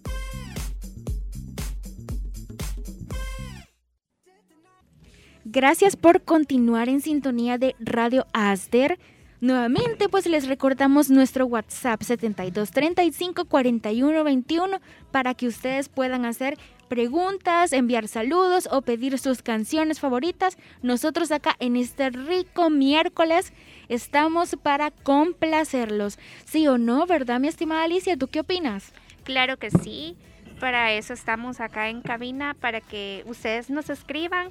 Gracias 5.45 5.97
por 5.97 6.23
continuar 6.23 6.89
en 6.89 7.01
sintonía 7.01 7.59
de 7.59 7.75
Radio 7.81 8.27
Asder. 8.33 9.01
Nuevamente, 9.41 10.09
pues 10.09 10.27
les 10.27 10.47
recordamos 10.47 11.11
nuestro 11.11 11.47
WhatsApp 11.47 12.01
7235 12.01 13.47
4121 13.47 14.81
para 15.11 15.35
que 15.35 15.49
ustedes 15.49 15.89
puedan 15.89 16.25
hacer 16.27 16.59
preguntas, 16.89 17.73
enviar 17.73 18.07
saludos 18.07 18.69
o 18.71 18.83
pedir 18.83 19.19
sus 19.19 19.43
canciones 19.43 19.99
favoritas. 19.99 20.59
Nosotros 20.81 21.33
acá 21.33 21.57
en 21.59 21.75
este 21.75 22.11
rico 22.11 22.71
miércoles 22.71 23.53
estamos 23.89 24.55
para 24.63 24.93
complacerlos. 24.93 26.21
¿Sí 26.45 26.69
o 26.69 26.79
no, 26.79 27.05
verdad, 27.07 27.41
mi 27.41 27.49
estimada 27.49 27.83
Alicia? 27.83 28.17
¿Tú 28.17 28.29
qué 28.29 28.41
opinas? 28.41 28.93
Claro 29.25 29.57
que 29.57 29.73
sí. 29.73 30.17
Para 30.61 30.93
eso 30.93 31.15
estamos 31.15 31.61
acá 31.61 31.89
en 31.89 32.01
cabina, 32.03 32.55
para 32.55 32.81
que 32.81 33.25
ustedes 33.27 33.71
nos 33.71 33.91
escriban 33.91 34.51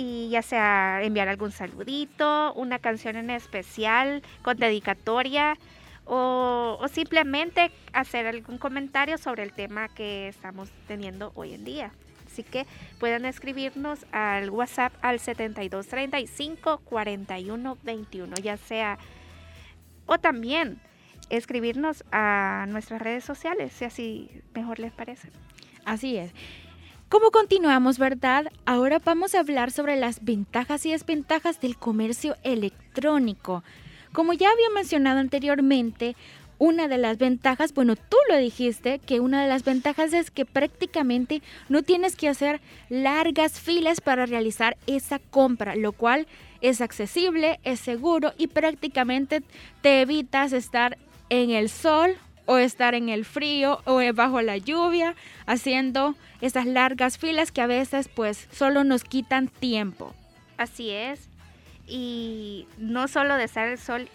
y 0.00 0.30
ya 0.30 0.40
sea 0.40 1.02
enviar 1.02 1.28
algún 1.28 1.52
saludito, 1.52 2.54
una 2.54 2.78
canción 2.78 3.16
en 3.16 3.28
especial 3.28 4.22
con 4.40 4.56
dedicatoria 4.56 5.58
o, 6.06 6.80
simplemente 6.90 7.70
hacer 7.92 8.26
algún 8.26 8.56
comentario 8.56 9.18
sobre 9.18 9.42
el 9.42 9.52
tema 9.52 9.88
que 9.88 10.28
estamos 10.28 10.70
teniendo 10.88 11.32
hoy 11.34 11.52
en 11.52 11.64
día. 11.64 11.92
Así 12.26 12.42
que 12.44 12.66
pueden 12.98 13.26
escribirnos 13.26 14.06
al 14.10 14.48
WhatsApp 14.48 14.94
al 15.02 15.20
7235 15.20 16.78
4121, 16.78 18.36
ya 18.36 18.56
sea, 18.56 18.98
o 20.06 20.16
también 20.18 20.80
escribirnos 21.28 22.04
a 22.10 22.64
nuestras 22.68 23.02
redes 23.02 23.24
sociales, 23.24 23.74
si 23.74 23.84
así 23.84 24.42
mejor 24.54 24.78
les 24.78 24.92
parece. 24.92 25.28
Así 25.84 26.16
es. 26.16 26.32
¿Cómo 27.10 27.32
continuamos, 27.32 27.98
verdad? 27.98 28.52
Ahora 28.66 29.00
vamos 29.04 29.34
a 29.34 29.40
hablar 29.40 29.72
sobre 29.72 29.96
las 29.96 30.24
ventajas 30.24 30.86
y 30.86 30.92
desventajas 30.92 31.60
del 31.60 31.76
comercio 31.76 32.36
electrónico. 32.44 33.64
Como 34.12 34.32
ya 34.32 34.48
había 34.48 34.70
mencionado 34.72 35.18
anteriormente, 35.18 36.14
una 36.58 36.86
de 36.86 36.98
las 36.98 37.18
ventajas, 37.18 37.74
bueno, 37.74 37.96
tú 37.96 38.16
lo 38.28 38.36
dijiste, 38.36 39.00
que 39.00 39.18
una 39.18 39.42
de 39.42 39.48
las 39.48 39.64
ventajas 39.64 40.12
es 40.12 40.30
que 40.30 40.44
prácticamente 40.46 41.42
no 41.68 41.82
tienes 41.82 42.14
que 42.14 42.28
hacer 42.28 42.60
largas 42.88 43.58
filas 43.58 44.00
para 44.00 44.24
realizar 44.24 44.76
esa 44.86 45.18
compra, 45.18 45.74
lo 45.74 45.90
cual 45.90 46.28
es 46.60 46.80
accesible, 46.80 47.58
es 47.64 47.80
seguro 47.80 48.34
y 48.38 48.46
prácticamente 48.46 49.42
te 49.82 50.00
evitas 50.00 50.52
estar 50.52 50.96
en 51.28 51.50
el 51.50 51.70
sol 51.70 52.14
o 52.46 52.58
estar 52.58 52.94
en 52.94 53.08
el 53.08 53.24
frío 53.24 53.80
o 53.84 54.00
bajo 54.14 54.42
la 54.42 54.56
lluvia 54.56 55.14
haciendo 55.46 56.14
esas 56.40 56.66
largas 56.66 57.18
filas 57.18 57.52
que 57.52 57.60
a 57.60 57.66
veces 57.66 58.08
pues 58.08 58.48
solo 58.52 58.84
nos 58.84 59.04
quitan 59.04 59.48
tiempo. 59.48 60.14
Así 60.56 60.90
es. 60.90 61.28
Y 61.86 62.66
no 62.78 63.08
solo 63.08 63.36
de 63.36 63.44
estar 63.44 63.68
el 63.68 63.78
sol, 63.78 64.08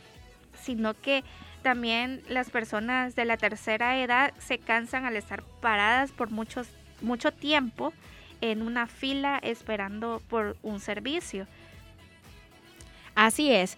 sino 0.62 0.94
que 0.94 1.24
también 1.62 2.22
las 2.30 2.50
personas 2.50 3.16
de 3.16 3.26
la 3.26 3.38
tercera 3.38 4.00
edad 4.00 4.34
se 4.38 4.60
cansan 4.60 5.06
al 5.06 5.16
estar 5.16 5.44
paradas 5.62 6.12
por 6.12 6.30
muchos, 6.30 6.68
mucho 7.02 7.32
tiempo 7.32 7.92
en 8.42 8.62
una 8.62 8.86
fila 8.86 9.40
esperando 9.42 10.22
por 10.30 10.58
un 10.62 10.80
servicio. 10.80 11.48
Así 13.16 13.52
es. 13.52 13.78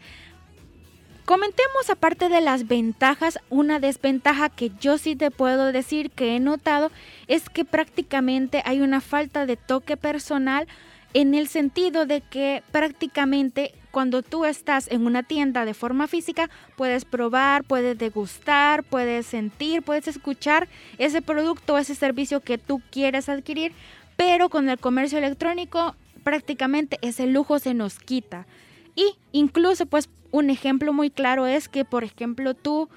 Comentemos 1.28 1.90
aparte 1.90 2.30
de 2.30 2.40
las 2.40 2.70
ventajas, 2.70 3.38
una 3.50 3.82
desventaja 3.82 4.48
que 4.48 4.72
yo 4.80 4.98
sí 4.98 5.18
te 5.18 5.30
puedo 5.30 5.74
decir 5.74 6.10
que 6.10 6.38
he 6.38 6.40
notado 6.40 6.90
es 7.28 7.50
que 7.50 7.66
prácticamente 7.66 8.62
hay 8.64 8.80
una 8.80 9.02
falta 9.02 9.46
de 9.46 9.58
toque 9.58 9.98
personal 9.98 10.68
en 11.14 11.36
el 11.36 11.50
sentido 11.50 12.06
de 12.06 12.22
que 12.22 12.64
prácticamente 12.72 13.74
cuando 13.92 14.24
tú 14.24 14.46
estás 14.46 14.90
en 14.90 15.06
una 15.06 15.22
tienda 15.22 15.66
de 15.66 15.74
forma 15.74 16.08
física 16.08 16.50
puedes 16.78 17.04
probar, 17.04 17.66
puedes 17.66 17.98
degustar, 17.98 18.86
puedes 18.86 19.26
sentir, 19.26 19.82
puedes 19.82 20.08
escuchar 20.08 20.70
ese 20.98 21.22
producto 21.22 21.78
ese 21.78 21.96
servicio 21.96 22.40
que 22.40 22.58
tú 22.58 22.82
quieres 22.90 23.28
adquirir, 23.28 23.74
pero 24.16 24.48
con 24.48 24.70
el 24.70 24.80
comercio 24.80 25.18
electrónico 25.18 25.94
prácticamente 26.24 26.98
ese 27.02 27.28
lujo 27.28 27.60
se 27.60 27.74
nos 27.74 28.00
quita. 28.00 28.48
Y 28.96 29.16
incluso 29.32 29.86
pues 29.86 30.10
un 30.32 30.50
ejemplo 30.50 30.94
muy 30.94 31.10
claro 31.10 31.46
es 31.48 31.70
que, 31.70 31.86
por 31.86 32.04
ejemplo, 32.04 32.54
tú 32.54 32.90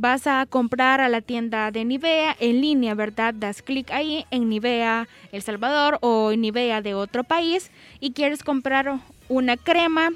vas 0.00 0.28
a 0.28 0.46
comprar 0.46 1.00
a 1.00 1.08
la 1.08 1.20
tienda 1.20 1.72
de 1.72 1.84
Nivea 1.84 2.36
en 2.38 2.60
línea, 2.60 2.94
¿verdad? 2.94 3.34
Das 3.34 3.62
clic 3.62 3.90
ahí 3.90 4.26
en 4.30 4.48
Nivea 4.48 5.08
El 5.32 5.42
Salvador 5.42 5.98
o 6.02 6.30
en 6.30 6.40
Nivea 6.40 6.82
de 6.82 6.94
otro 6.94 7.24
país 7.24 7.72
y 7.98 8.12
quieres 8.12 8.44
comprar 8.44 9.00
una 9.28 9.56
crema 9.56 10.10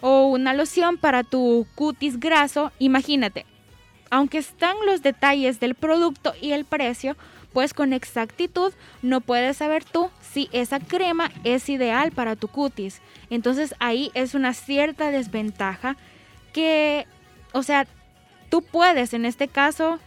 o 0.00 0.28
una 0.28 0.54
loción 0.54 0.98
para 0.98 1.24
tu 1.24 1.66
cutis 1.74 2.20
graso. 2.20 2.70
Imagínate, 2.78 3.44
aunque 4.10 4.38
están 4.38 4.76
los 4.86 5.02
detalles 5.02 5.58
del 5.58 5.74
producto 5.74 6.32
y 6.40 6.52
el 6.52 6.64
precio, 6.64 7.16
pues 7.52 7.74
con 7.74 7.92
exactitud 7.92 8.72
no 9.02 9.20
puedes 9.20 9.56
saber 9.58 9.84
tú 9.84 10.10
si 10.20 10.48
esa 10.52 10.80
crema 10.80 11.30
es 11.44 11.68
ideal 11.68 12.12
para 12.12 12.36
tu 12.36 12.48
cutis. 12.48 13.00
Entonces 13.30 13.74
ahí 13.78 14.10
es 14.14 14.34
una 14.34 14.54
cierta 14.54 15.10
desventaja 15.10 15.96
que, 16.52 17.06
o 17.52 17.62
sea, 17.62 17.86
tú 18.48 18.62
puedes 18.62 19.14
en 19.14 19.24
este 19.24 19.48
caso, 19.48 19.98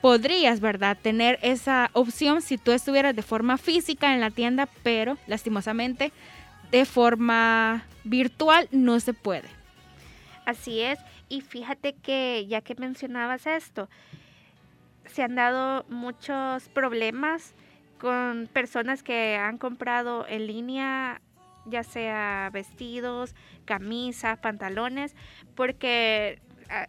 podrías, 0.00 0.60
¿verdad?, 0.60 0.96
tener 1.00 1.38
esa 1.42 1.90
opción 1.92 2.42
si 2.42 2.58
tú 2.58 2.72
estuvieras 2.72 3.14
de 3.16 3.22
forma 3.22 3.58
física 3.58 4.14
en 4.14 4.20
la 4.20 4.30
tienda, 4.30 4.68
pero 4.82 5.18
lastimosamente 5.26 6.12
de 6.70 6.84
forma 6.84 7.84
virtual 8.04 8.68
no 8.70 9.00
se 9.00 9.14
puede. 9.14 9.48
Así 10.44 10.80
es, 10.80 10.98
y 11.28 11.40
fíjate 11.42 11.94
que 11.94 12.46
ya 12.48 12.60
que 12.60 12.74
mencionabas 12.74 13.46
esto, 13.46 13.88
se 15.08 15.22
han 15.22 15.34
dado 15.34 15.84
muchos 15.88 16.68
problemas 16.68 17.54
con 17.98 18.48
personas 18.52 19.02
que 19.02 19.36
han 19.36 19.58
comprado 19.58 20.26
en 20.28 20.46
línea 20.46 21.20
ya 21.66 21.82
sea 21.82 22.50
vestidos, 22.52 23.34
camisas, 23.64 24.38
pantalones, 24.38 25.14
porque 25.54 26.40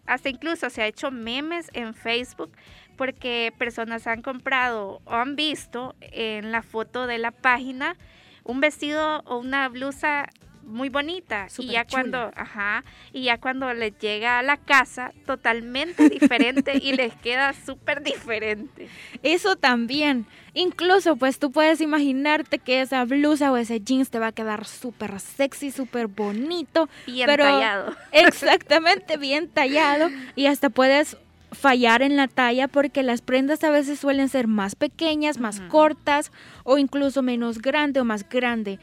hasta 0.06 0.28
incluso 0.28 0.70
se 0.70 0.82
ha 0.82 0.86
hecho 0.86 1.10
memes 1.10 1.70
en 1.72 1.94
Facebook 1.94 2.52
porque 2.96 3.52
personas 3.56 4.06
han 4.06 4.20
comprado 4.20 5.00
o 5.04 5.14
han 5.14 5.36
visto 5.36 5.94
en 6.00 6.52
la 6.52 6.62
foto 6.62 7.06
de 7.06 7.18
la 7.18 7.30
página 7.30 7.96
un 8.44 8.60
vestido 8.60 9.22
o 9.24 9.38
una 9.38 9.68
blusa 9.68 10.28
muy 10.70 10.88
bonita 10.88 11.48
y 11.58 11.66
ya 11.66 11.84
cuando, 11.84 12.30
ajá, 12.36 12.84
y 13.12 13.24
ya 13.24 13.38
cuando 13.38 13.72
les 13.74 13.98
llega 13.98 14.38
a 14.38 14.42
la 14.42 14.56
casa 14.56 15.12
totalmente 15.26 16.08
diferente 16.08 16.78
y 16.80 16.92
les 16.92 17.14
queda 17.16 17.52
súper 17.52 18.02
diferente. 18.02 18.88
Eso 19.22 19.56
también. 19.56 20.26
Incluso 20.54 21.16
pues 21.16 21.38
tú 21.38 21.52
puedes 21.52 21.80
imaginarte 21.80 22.58
que 22.58 22.80
esa 22.80 23.04
blusa 23.04 23.52
o 23.52 23.56
ese 23.56 23.80
jeans 23.80 24.10
te 24.10 24.18
va 24.18 24.28
a 24.28 24.32
quedar 24.32 24.66
súper 24.66 25.20
sexy, 25.20 25.70
súper 25.70 26.08
bonito. 26.08 26.88
Bien 27.06 27.26
tallado. 27.26 27.94
Exactamente, 28.12 29.16
bien 29.16 29.48
tallado. 29.48 30.10
Y 30.34 30.46
hasta 30.46 30.70
puedes 30.70 31.16
fallar 31.52 32.02
en 32.02 32.16
la 32.16 32.28
talla 32.28 32.68
porque 32.68 33.02
las 33.02 33.22
prendas 33.22 33.64
a 33.64 33.70
veces 33.70 33.98
suelen 33.98 34.28
ser 34.28 34.46
más 34.46 34.74
pequeñas, 34.74 35.38
más 35.38 35.60
cortas 35.60 36.32
o 36.64 36.78
incluso 36.78 37.22
menos 37.22 37.58
grande 37.58 38.00
o 38.00 38.04
más 38.04 38.28
grande. 38.28 38.78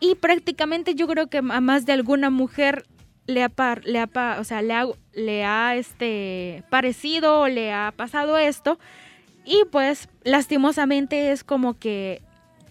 Y 0.00 0.16
prácticamente 0.16 0.94
yo 0.94 1.06
creo 1.06 1.28
que 1.28 1.38
a 1.38 1.42
más 1.42 1.86
de 1.86 1.92
alguna 1.92 2.30
mujer 2.30 2.86
le 3.26 3.42
ha, 3.42 3.50
le 3.84 4.00
ha, 4.00 4.36
o 4.38 4.44
sea, 4.44 4.62
le 4.62 4.74
ha, 4.74 4.86
le 5.12 5.44
ha 5.44 5.76
este, 5.76 6.64
parecido 6.70 7.40
o 7.40 7.48
le 7.48 7.72
ha 7.72 7.92
pasado 7.96 8.36
esto 8.36 8.78
y 9.44 9.62
pues 9.70 10.08
lastimosamente 10.24 11.30
es 11.30 11.44
como 11.44 11.78
que 11.78 12.22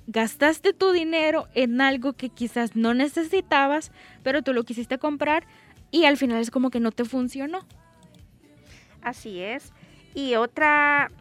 gastaste 0.08 0.74
tu 0.74 0.92
dinero 0.92 1.48
en 1.54 1.82
algo 1.82 2.14
que 2.14 2.30
quizás 2.30 2.76
no 2.76 2.94
necesitabas, 2.94 3.92
pero 4.24 4.42
tú 4.42 4.54
lo 4.54 4.64
quisiste 4.64 4.98
comprar 4.98 5.46
y 5.92 6.06
al 6.06 6.18
final 6.18 6.42
es 6.42 6.52
como 6.52 6.72
que 6.72 6.80
no 6.80 6.92
te 6.92 7.06
funcionó. 7.06 7.60
Así 9.02 9.40
es. 9.40 9.72
Y 10.16 10.36
otra, 10.36 11.12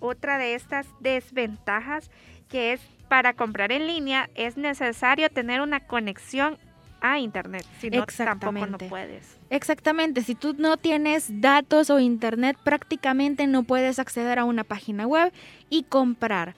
otra 0.00 0.38
de 0.38 0.54
estas 0.54 0.86
desventajas 1.00 2.10
que 2.48 2.74
es 2.74 2.80
para 3.08 3.34
comprar 3.34 3.72
en 3.72 3.86
línea 3.86 4.30
es 4.34 4.56
necesario 4.56 5.28
tener 5.30 5.60
una 5.60 5.80
conexión 5.80 6.58
a 7.00 7.18
internet, 7.18 7.64
si 7.78 7.90
no 7.90 8.04
tampoco 8.06 8.66
no 8.66 8.78
puedes. 8.78 9.36
Exactamente, 9.50 10.22
si 10.22 10.34
tú 10.34 10.54
no 10.58 10.76
tienes 10.76 11.40
datos 11.40 11.90
o 11.90 12.00
internet 12.00 12.56
prácticamente 12.62 13.46
no 13.46 13.62
puedes 13.62 13.98
acceder 13.98 14.38
a 14.38 14.44
una 14.44 14.64
página 14.64 15.06
web 15.06 15.32
y 15.70 15.84
comprar. 15.84 16.54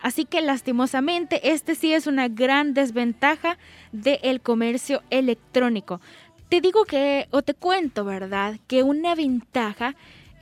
Así 0.00 0.24
que 0.24 0.42
lastimosamente 0.42 1.52
este 1.52 1.74
sí 1.74 1.94
es 1.94 2.06
una 2.06 2.28
gran 2.28 2.74
desventaja 2.74 3.58
del 3.92 4.40
comercio 4.40 5.02
electrónico. 5.10 6.00
Te 6.48 6.60
digo 6.60 6.84
que, 6.84 7.26
o 7.30 7.42
te 7.42 7.54
cuento, 7.54 8.04
¿verdad? 8.04 8.56
Que 8.68 8.82
una 8.82 9.14
ventaja 9.14 9.96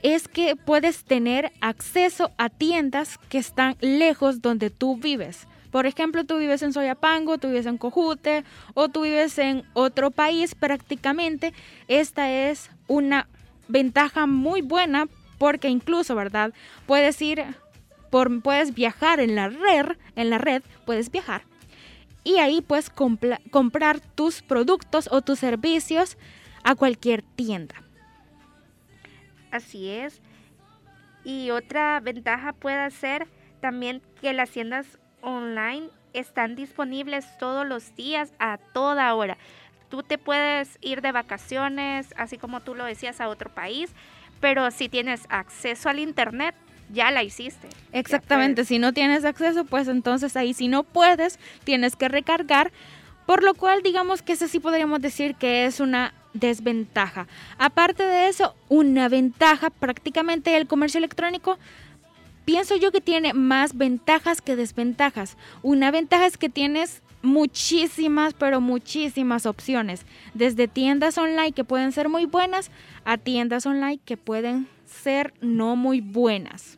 es 0.05 0.27
que 0.27 0.55
puedes 0.55 1.03
tener 1.03 1.51
acceso 1.61 2.31
a 2.37 2.49
tiendas 2.49 3.17
que 3.27 3.39
están 3.39 3.75
lejos 3.81 4.39
donde 4.43 4.69
tú 4.69 4.97
vives. 4.97 5.47
Por 5.71 5.87
ejemplo, 5.87 6.25
tú 6.25 6.37
vives 6.37 6.61
en 6.61 6.73
Soyapango, 6.73 7.39
tú 7.39 7.47
vives 7.47 7.65
en 7.65 7.79
Cojute 7.79 8.43
o 8.75 8.87
tú 8.87 9.01
vives 9.01 9.39
en 9.39 9.63
otro 9.73 10.11
país 10.11 10.53
prácticamente. 10.53 11.53
Esta 11.87 12.31
es 12.31 12.69
una 12.87 13.27
ventaja 13.67 14.27
muy 14.27 14.61
buena 14.61 15.07
porque 15.39 15.69
incluso, 15.69 16.13
¿verdad? 16.13 16.53
Puedes 16.85 17.19
ir 17.23 17.43
puedes 18.43 18.75
viajar 18.75 19.19
en 19.19 19.33
la 19.33 19.49
red, 19.49 19.97
en 20.15 20.29
la 20.29 20.37
red 20.37 20.61
puedes 20.85 21.09
viajar 21.09 21.41
y 22.23 22.37
ahí 22.37 22.61
puedes 22.61 22.91
comprar 22.91 23.99
tus 24.13 24.43
productos 24.43 25.09
o 25.11 25.21
tus 25.21 25.39
servicios 25.39 26.15
a 26.63 26.75
cualquier 26.75 27.23
tienda. 27.23 27.84
Así 29.55 29.89
es. 29.89 30.21
Y 31.23 31.49
otra 31.51 31.99
ventaja 32.01 32.53
puede 32.53 32.91
ser 32.91 33.27
también 33.61 34.01
que 34.21 34.33
las 34.33 34.49
tiendas 34.49 34.85
online 35.21 35.89
están 36.13 36.55
disponibles 36.55 37.25
todos 37.39 37.65
los 37.65 37.95
días 37.95 38.33
a 38.37 38.57
toda 38.57 39.13
hora. 39.15 39.37
Tú 39.89 40.03
te 40.03 40.17
puedes 40.17 40.77
ir 40.81 41.01
de 41.01 41.11
vacaciones, 41.11 42.13
así 42.17 42.37
como 42.37 42.59
tú 42.61 42.75
lo 42.75 42.83
decías, 42.83 43.21
a 43.21 43.29
otro 43.29 43.49
país, 43.49 43.91
pero 44.41 44.71
si 44.71 44.89
tienes 44.89 45.25
acceso 45.29 45.87
al 45.89 45.99
Internet, 45.99 46.53
ya 46.91 47.11
la 47.11 47.23
hiciste. 47.23 47.69
Exactamente, 47.93 48.65
si 48.65 48.77
no 48.77 48.91
tienes 48.91 49.23
acceso, 49.23 49.63
pues 49.63 49.87
entonces 49.87 50.35
ahí 50.35 50.53
si 50.53 50.67
no 50.67 50.83
puedes, 50.83 51.39
tienes 51.63 51.95
que 51.95 52.09
recargar, 52.09 52.71
por 53.25 53.43
lo 53.43 53.53
cual 53.53 53.81
digamos 53.81 54.21
que 54.21 54.33
ese 54.33 54.47
sí 54.47 54.59
podríamos 54.59 55.01
decir 55.01 55.35
que 55.35 55.65
es 55.65 55.79
una 55.79 56.13
desventaja. 56.33 57.27
Aparte 57.57 58.03
de 58.03 58.27
eso, 58.27 58.55
una 58.69 59.09
ventaja 59.09 59.69
prácticamente 59.69 60.51
del 60.51 60.67
comercio 60.67 60.97
electrónico, 60.99 61.57
pienso 62.43 62.75
yo 62.75 62.91
que 62.91 63.01
tiene 63.01 63.33
más 63.33 63.77
ventajas 63.77 64.41
que 64.41 64.55
desventajas. 64.55 65.37
Una 65.63 65.91
ventaja 65.91 66.25
es 66.25 66.37
que 66.37 66.49
tienes 66.49 67.01
muchísimas, 67.21 68.33
pero 68.33 68.61
muchísimas 68.61 69.45
opciones, 69.45 70.05
desde 70.33 70.67
tiendas 70.67 71.17
online 71.17 71.53
que 71.53 71.63
pueden 71.63 71.91
ser 71.91 72.07
muy 72.07 72.25
buenas 72.25 72.69
a 73.03 73.17
tiendas 73.17 73.65
online 73.65 73.99
que 74.05 74.15
pueden 74.15 74.67
ser 74.85 75.33
no 75.41 75.75
muy 75.75 76.01
buenas. 76.01 76.77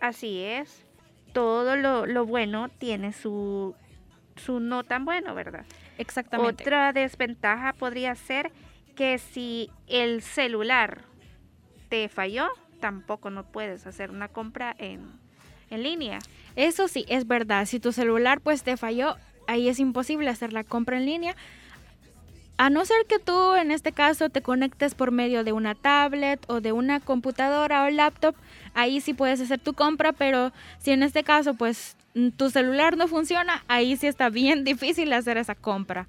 Así 0.00 0.40
es, 0.40 0.82
todo 1.32 1.76
lo, 1.76 2.06
lo 2.06 2.24
bueno 2.24 2.68
tiene 2.68 3.12
su, 3.12 3.74
su 4.36 4.60
no 4.60 4.84
tan 4.84 5.04
bueno, 5.04 5.34
¿verdad? 5.34 5.64
Exactamente. 5.98 6.62
Otra 6.62 6.92
desventaja 6.92 7.72
podría 7.72 8.14
ser 8.14 8.52
que 8.94 9.18
si 9.18 9.70
el 9.86 10.22
celular 10.22 11.02
te 11.88 12.08
falló, 12.08 12.48
tampoco 12.80 13.30
no 13.30 13.44
puedes 13.44 13.86
hacer 13.86 14.10
una 14.10 14.28
compra 14.28 14.74
en, 14.78 15.10
en 15.70 15.82
línea. 15.82 16.18
Eso 16.56 16.88
sí, 16.88 17.04
es 17.08 17.26
verdad. 17.26 17.66
Si 17.66 17.80
tu 17.80 17.92
celular 17.92 18.40
pues 18.40 18.62
te 18.62 18.76
falló, 18.76 19.16
ahí 19.46 19.68
es 19.68 19.78
imposible 19.78 20.28
hacer 20.30 20.52
la 20.52 20.64
compra 20.64 20.96
en 20.96 21.06
línea. 21.06 21.36
A 22.58 22.70
no 22.70 22.86
ser 22.86 23.04
que 23.06 23.18
tú 23.18 23.54
en 23.54 23.70
este 23.70 23.92
caso 23.92 24.30
te 24.30 24.40
conectes 24.40 24.94
por 24.94 25.10
medio 25.10 25.44
de 25.44 25.52
una 25.52 25.74
tablet 25.74 26.42
o 26.48 26.62
de 26.62 26.72
una 26.72 27.00
computadora 27.00 27.84
o 27.84 27.90
laptop, 27.90 28.34
ahí 28.72 29.02
sí 29.02 29.12
puedes 29.12 29.40
hacer 29.42 29.58
tu 29.58 29.74
compra, 29.74 30.12
pero 30.12 30.52
si 30.78 30.92
en 30.92 31.02
este 31.02 31.22
caso 31.22 31.52
pues 31.52 31.96
tu 32.36 32.50
celular 32.50 32.96
no 32.96 33.08
funciona, 33.08 33.62
ahí 33.68 33.96
sí 33.96 34.06
está 34.06 34.28
bien 34.28 34.64
difícil 34.64 35.12
hacer 35.12 35.36
esa 35.36 35.54
compra. 35.54 36.06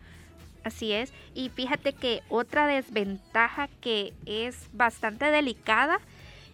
Así 0.63 0.91
es. 0.91 1.13
Y 1.33 1.49
fíjate 1.49 1.93
que 1.93 2.23
otra 2.29 2.67
desventaja 2.67 3.69
que 3.79 4.13
es 4.25 4.67
bastante 4.73 5.25
delicada, 5.25 5.99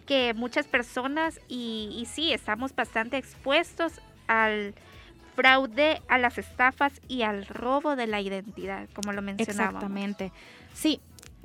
que 0.06 0.34
muchas 0.34 0.66
personas, 0.66 1.40
y, 1.48 1.96
y 1.98 2.06
sí, 2.06 2.32
estamos 2.32 2.74
bastante 2.74 3.16
expuestos 3.16 3.94
al 4.28 4.74
fraude, 5.34 6.00
a 6.08 6.18
las 6.18 6.38
estafas 6.38 6.92
y 7.08 7.22
al 7.22 7.46
robo 7.46 7.96
de 7.96 8.06
la 8.06 8.20
identidad, 8.20 8.88
como 8.94 9.12
lo 9.12 9.22
mencionábamos. 9.22 9.82
Exactamente. 9.82 10.32
Sí, 10.74 11.00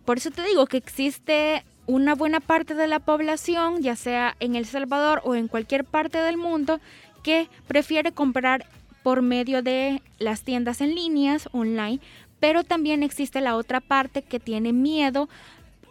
por 0.06 0.18
eso 0.18 0.32
te 0.32 0.44
digo 0.44 0.68
que 0.68 0.78
existe 0.78 1.64
una 1.88 2.14
buena 2.14 2.40
parte 2.40 2.76
de 2.76 2.88
la 2.88 3.00
población, 3.00 3.82
ya 3.82 3.96
sea 3.96 4.36
en 4.40 4.56
El 4.56 4.66
Salvador 4.66 5.22
o 5.24 5.34
en 5.34 5.48
cualquier 5.48 5.86
parte 5.86 6.20
del 6.20 6.38
mundo, 6.38 6.80
que 7.22 7.50
prefiere 7.68 8.12
comprar 8.12 8.66
por 9.04 9.22
medio 9.22 9.62
de 9.62 10.02
las 10.18 10.44
tiendas 10.44 10.82
en 10.82 10.96
líneas, 10.96 11.50
online, 11.52 12.00
pero 12.40 12.64
también 12.64 13.04
existe 13.04 13.42
la 13.42 13.56
otra 13.56 13.80
parte 13.82 14.22
que 14.22 14.40
tiene 14.40 14.74
miedo 14.74 15.30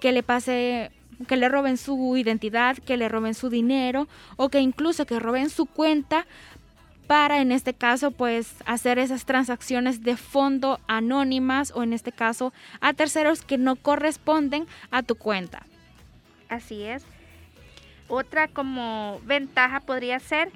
que 0.00 0.12
le 0.12 0.22
pase 0.22 0.90
que 1.26 1.36
le 1.36 1.48
roben 1.48 1.76
su 1.78 2.16
identidad, 2.16 2.76
que 2.78 2.96
le 2.96 3.08
roben 3.08 3.34
su 3.34 3.50
dinero 3.50 4.06
o 4.36 4.50
que 4.50 4.60
incluso 4.60 5.04
que 5.04 5.18
roben 5.18 5.50
su 5.50 5.66
cuenta 5.66 6.26
para 7.08 7.40
en 7.40 7.50
este 7.50 7.74
caso 7.74 8.10
pues 8.12 8.54
hacer 8.66 8.98
esas 8.98 9.24
transacciones 9.24 10.02
de 10.04 10.16
fondo 10.16 10.78
anónimas 10.86 11.72
o 11.74 11.82
en 11.82 11.92
este 11.92 12.12
caso 12.12 12.52
a 12.80 12.92
terceros 12.92 13.42
que 13.42 13.58
no 13.58 13.76
corresponden 13.76 14.66
a 14.90 15.02
tu 15.02 15.16
cuenta. 15.16 15.66
Así 16.48 16.82
es. 16.84 17.04
Otra 18.08 18.46
como 18.46 19.20
ventaja 19.24 19.80
podría 19.80 20.20
ser 20.20 20.52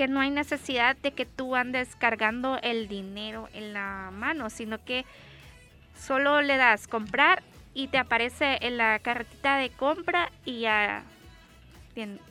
que 0.00 0.08
no 0.08 0.20
hay 0.20 0.30
necesidad 0.30 0.96
de 0.96 1.12
que 1.12 1.26
tú 1.26 1.54
andes 1.54 1.94
cargando 1.94 2.58
el 2.62 2.88
dinero 2.88 3.50
en 3.52 3.74
la 3.74 4.10
mano, 4.10 4.48
sino 4.48 4.82
que 4.82 5.04
solo 5.94 6.40
le 6.40 6.56
das 6.56 6.88
comprar 6.88 7.42
y 7.74 7.88
te 7.88 7.98
aparece 7.98 8.56
en 8.62 8.78
la 8.78 8.98
carretita 9.00 9.58
de 9.58 9.68
compra 9.68 10.32
y 10.46 10.60
ya 10.60 11.02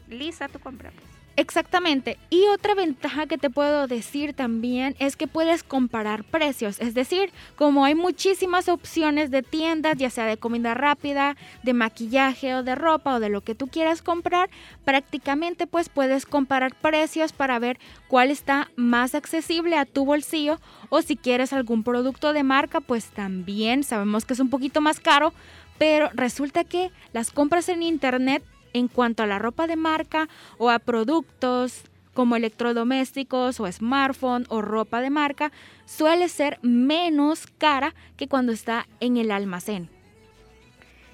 lisa 0.07 0.47
tu 0.47 0.57
compra. 0.57 0.91
Exactamente. 1.39 2.17
Y 2.29 2.47
otra 2.47 2.75
ventaja 2.75 3.25
que 3.25 3.37
te 3.37 3.49
puedo 3.49 3.87
decir 3.87 4.33
también 4.33 4.97
es 4.99 5.15
que 5.15 5.25
puedes 5.25 5.63
comparar 5.63 6.25
precios. 6.25 6.81
Es 6.81 6.93
decir, 6.93 7.31
como 7.55 7.85
hay 7.85 7.95
muchísimas 7.95 8.67
opciones 8.67 9.31
de 9.31 9.41
tiendas, 9.41 9.95
ya 9.95 10.09
sea 10.09 10.25
de 10.25 10.35
comida 10.35 10.73
rápida, 10.73 11.37
de 11.63 11.71
maquillaje 11.71 12.55
o 12.55 12.63
de 12.63 12.75
ropa 12.75 13.15
o 13.15 13.19
de 13.21 13.29
lo 13.29 13.39
que 13.39 13.55
tú 13.55 13.67
quieras 13.67 14.01
comprar, 14.01 14.49
prácticamente 14.83 15.65
pues 15.65 15.87
puedes 15.87 16.25
comparar 16.25 16.75
precios 16.75 17.31
para 17.31 17.57
ver 17.57 17.79
cuál 18.09 18.31
está 18.31 18.69
más 18.75 19.15
accesible 19.15 19.77
a 19.77 19.85
tu 19.85 20.03
bolsillo 20.03 20.59
o 20.89 21.01
si 21.01 21.15
quieres 21.15 21.53
algún 21.53 21.83
producto 21.83 22.33
de 22.33 22.43
marca, 22.43 22.81
pues 22.81 23.11
también 23.11 23.85
sabemos 23.85 24.25
que 24.25 24.33
es 24.33 24.41
un 24.41 24.49
poquito 24.49 24.81
más 24.81 24.99
caro, 24.99 25.31
pero 25.77 26.09
resulta 26.13 26.65
que 26.65 26.91
las 27.13 27.31
compras 27.31 27.69
en 27.69 27.81
internet 27.81 28.43
en 28.73 28.87
cuanto 28.87 29.23
a 29.23 29.27
la 29.27 29.39
ropa 29.39 29.67
de 29.67 29.75
marca 29.75 30.27
o 30.57 30.69
a 30.69 30.79
productos 30.79 31.83
como 32.13 32.35
electrodomésticos 32.35 33.59
o 33.59 33.71
smartphone 33.71 34.45
o 34.49 34.61
ropa 34.61 35.01
de 35.01 35.09
marca, 35.09 35.51
suele 35.85 36.27
ser 36.27 36.59
menos 36.61 37.47
cara 37.57 37.93
que 38.17 38.27
cuando 38.27 38.51
está 38.51 38.87
en 38.99 39.17
el 39.17 39.31
almacén. 39.31 39.89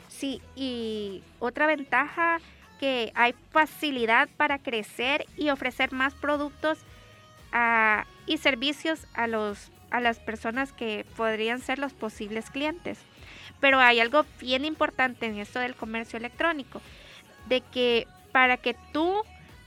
Sí, 0.07 0.41
y 0.55 1.21
otra 1.39 1.67
ventaja 1.67 2.39
que 2.79 3.11
hay 3.15 3.35
facilidad 3.51 4.29
para 4.37 4.59
crecer 4.59 5.25
y 5.37 5.49
ofrecer 5.49 5.91
más 5.91 6.13
productos 6.13 6.79
ah, 7.51 8.05
y 8.25 8.37
servicios 8.37 9.05
a, 9.13 9.27
los, 9.27 9.71
a 9.91 9.99
las 9.99 10.19
personas 10.19 10.71
que 10.71 11.05
podrían 11.15 11.59
ser 11.59 11.79
los 11.79 11.93
posibles 11.93 12.49
clientes. 12.49 12.97
Pero 13.59 13.79
hay 13.79 13.99
algo 13.99 14.25
bien 14.39 14.65
importante 14.65 15.25
en 15.25 15.37
esto 15.37 15.59
del 15.59 15.75
comercio 15.75 16.17
electrónico 16.17 16.81
de 17.47 17.61
que 17.61 18.07
para 18.31 18.57
que 18.57 18.75
tú 18.91 19.13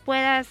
puedas 0.05 0.49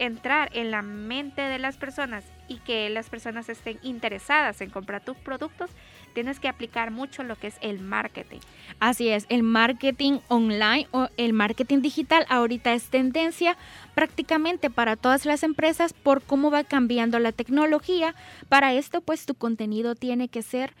entrar 0.00 0.48
en 0.54 0.70
la 0.70 0.82
mente 0.82 1.42
de 1.42 1.58
las 1.58 1.76
personas 1.76 2.24
y 2.48 2.56
que 2.56 2.88
las 2.90 3.10
personas 3.10 3.48
estén 3.48 3.78
interesadas 3.82 4.60
en 4.60 4.70
comprar 4.70 5.04
tus 5.04 5.16
productos, 5.18 5.70
tienes 6.14 6.40
que 6.40 6.48
aplicar 6.48 6.90
mucho 6.90 7.22
lo 7.22 7.36
que 7.36 7.48
es 7.48 7.56
el 7.60 7.80
marketing. 7.80 8.40
Así 8.80 9.08
es, 9.08 9.26
el 9.28 9.42
marketing 9.42 10.18
online 10.28 10.88
o 10.90 11.08
el 11.16 11.32
marketing 11.32 11.80
digital 11.80 12.24
ahorita 12.28 12.72
es 12.72 12.88
tendencia 12.88 13.56
prácticamente 13.94 14.70
para 14.70 14.96
todas 14.96 15.26
las 15.26 15.42
empresas 15.42 15.92
por 15.92 16.22
cómo 16.22 16.50
va 16.50 16.64
cambiando 16.64 17.18
la 17.18 17.32
tecnología. 17.32 18.14
Para 18.48 18.72
esto, 18.72 19.02
pues 19.02 19.26
tu 19.26 19.34
contenido 19.34 19.94
tiene 19.94 20.28
que 20.28 20.42
ser 20.42 20.74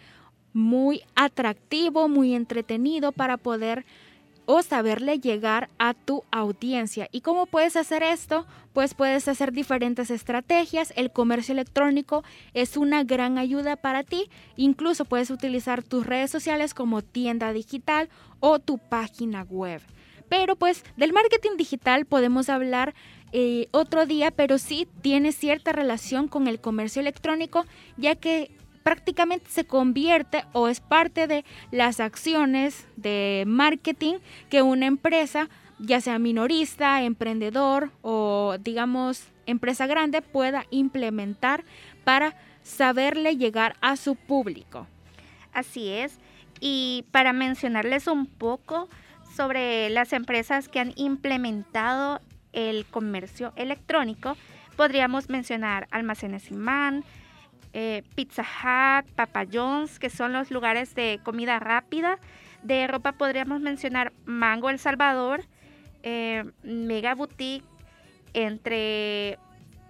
muy 0.52 1.02
atractivo, 1.14 2.08
muy 2.08 2.34
entretenido 2.34 3.12
para 3.12 3.36
poder 3.36 3.84
o 4.52 4.64
saberle 4.64 5.20
llegar 5.20 5.70
a 5.78 5.94
tu 5.94 6.24
audiencia. 6.32 7.08
¿Y 7.12 7.20
cómo 7.20 7.46
puedes 7.46 7.76
hacer 7.76 8.02
esto? 8.02 8.48
Pues 8.72 8.94
puedes 8.94 9.28
hacer 9.28 9.52
diferentes 9.52 10.10
estrategias. 10.10 10.92
El 10.96 11.12
comercio 11.12 11.52
electrónico 11.52 12.24
es 12.52 12.76
una 12.76 13.04
gran 13.04 13.38
ayuda 13.38 13.76
para 13.76 14.02
ti. 14.02 14.28
Incluso 14.56 15.04
puedes 15.04 15.30
utilizar 15.30 15.84
tus 15.84 16.04
redes 16.04 16.32
sociales 16.32 16.74
como 16.74 17.00
tienda 17.00 17.52
digital 17.52 18.08
o 18.40 18.58
tu 18.58 18.78
página 18.78 19.42
web. 19.44 19.82
Pero 20.28 20.56
pues 20.56 20.82
del 20.96 21.12
marketing 21.12 21.56
digital 21.56 22.04
podemos 22.04 22.48
hablar 22.48 22.92
eh, 23.30 23.68
otro 23.70 24.04
día, 24.04 24.32
pero 24.32 24.58
sí 24.58 24.88
tiene 25.00 25.30
cierta 25.30 25.70
relación 25.70 26.26
con 26.26 26.48
el 26.48 26.60
comercio 26.60 26.98
electrónico, 26.98 27.66
ya 27.96 28.16
que 28.16 28.50
prácticamente 28.82 29.50
se 29.50 29.64
convierte 29.64 30.44
o 30.52 30.68
es 30.68 30.80
parte 30.80 31.26
de 31.26 31.44
las 31.70 32.00
acciones 32.00 32.86
de 32.96 33.44
marketing 33.46 34.14
que 34.48 34.62
una 34.62 34.86
empresa, 34.86 35.48
ya 35.78 36.00
sea 36.00 36.18
minorista, 36.18 37.02
emprendedor 37.02 37.90
o 38.02 38.56
digamos 38.60 39.24
empresa 39.46 39.86
grande, 39.86 40.22
pueda 40.22 40.64
implementar 40.70 41.64
para 42.04 42.36
saberle 42.62 43.36
llegar 43.36 43.76
a 43.80 43.96
su 43.96 44.16
público. 44.16 44.86
Así 45.52 45.88
es. 45.88 46.18
Y 46.60 47.04
para 47.10 47.32
mencionarles 47.32 48.06
un 48.06 48.26
poco 48.26 48.88
sobre 49.34 49.90
las 49.90 50.12
empresas 50.12 50.68
que 50.68 50.80
han 50.80 50.92
implementado 50.96 52.20
el 52.52 52.84
comercio 52.86 53.52
electrónico, 53.56 54.36
podríamos 54.76 55.28
mencionar 55.28 55.88
Almacenes 55.90 56.50
Imán, 56.50 57.04
eh, 57.72 58.02
Pizza 58.14 58.42
Hut, 58.42 59.10
Papa 59.12 59.44
John's, 59.50 59.98
que 59.98 60.10
son 60.10 60.32
los 60.32 60.50
lugares 60.50 60.94
de 60.94 61.20
comida 61.22 61.58
rápida. 61.58 62.18
De 62.62 62.86
ropa 62.86 63.12
podríamos 63.12 63.60
mencionar 63.60 64.12
Mango 64.24 64.70
El 64.70 64.78
Salvador, 64.78 65.44
eh, 66.02 66.44
Mega 66.62 67.14
Boutique, 67.14 67.64
entre 68.34 69.38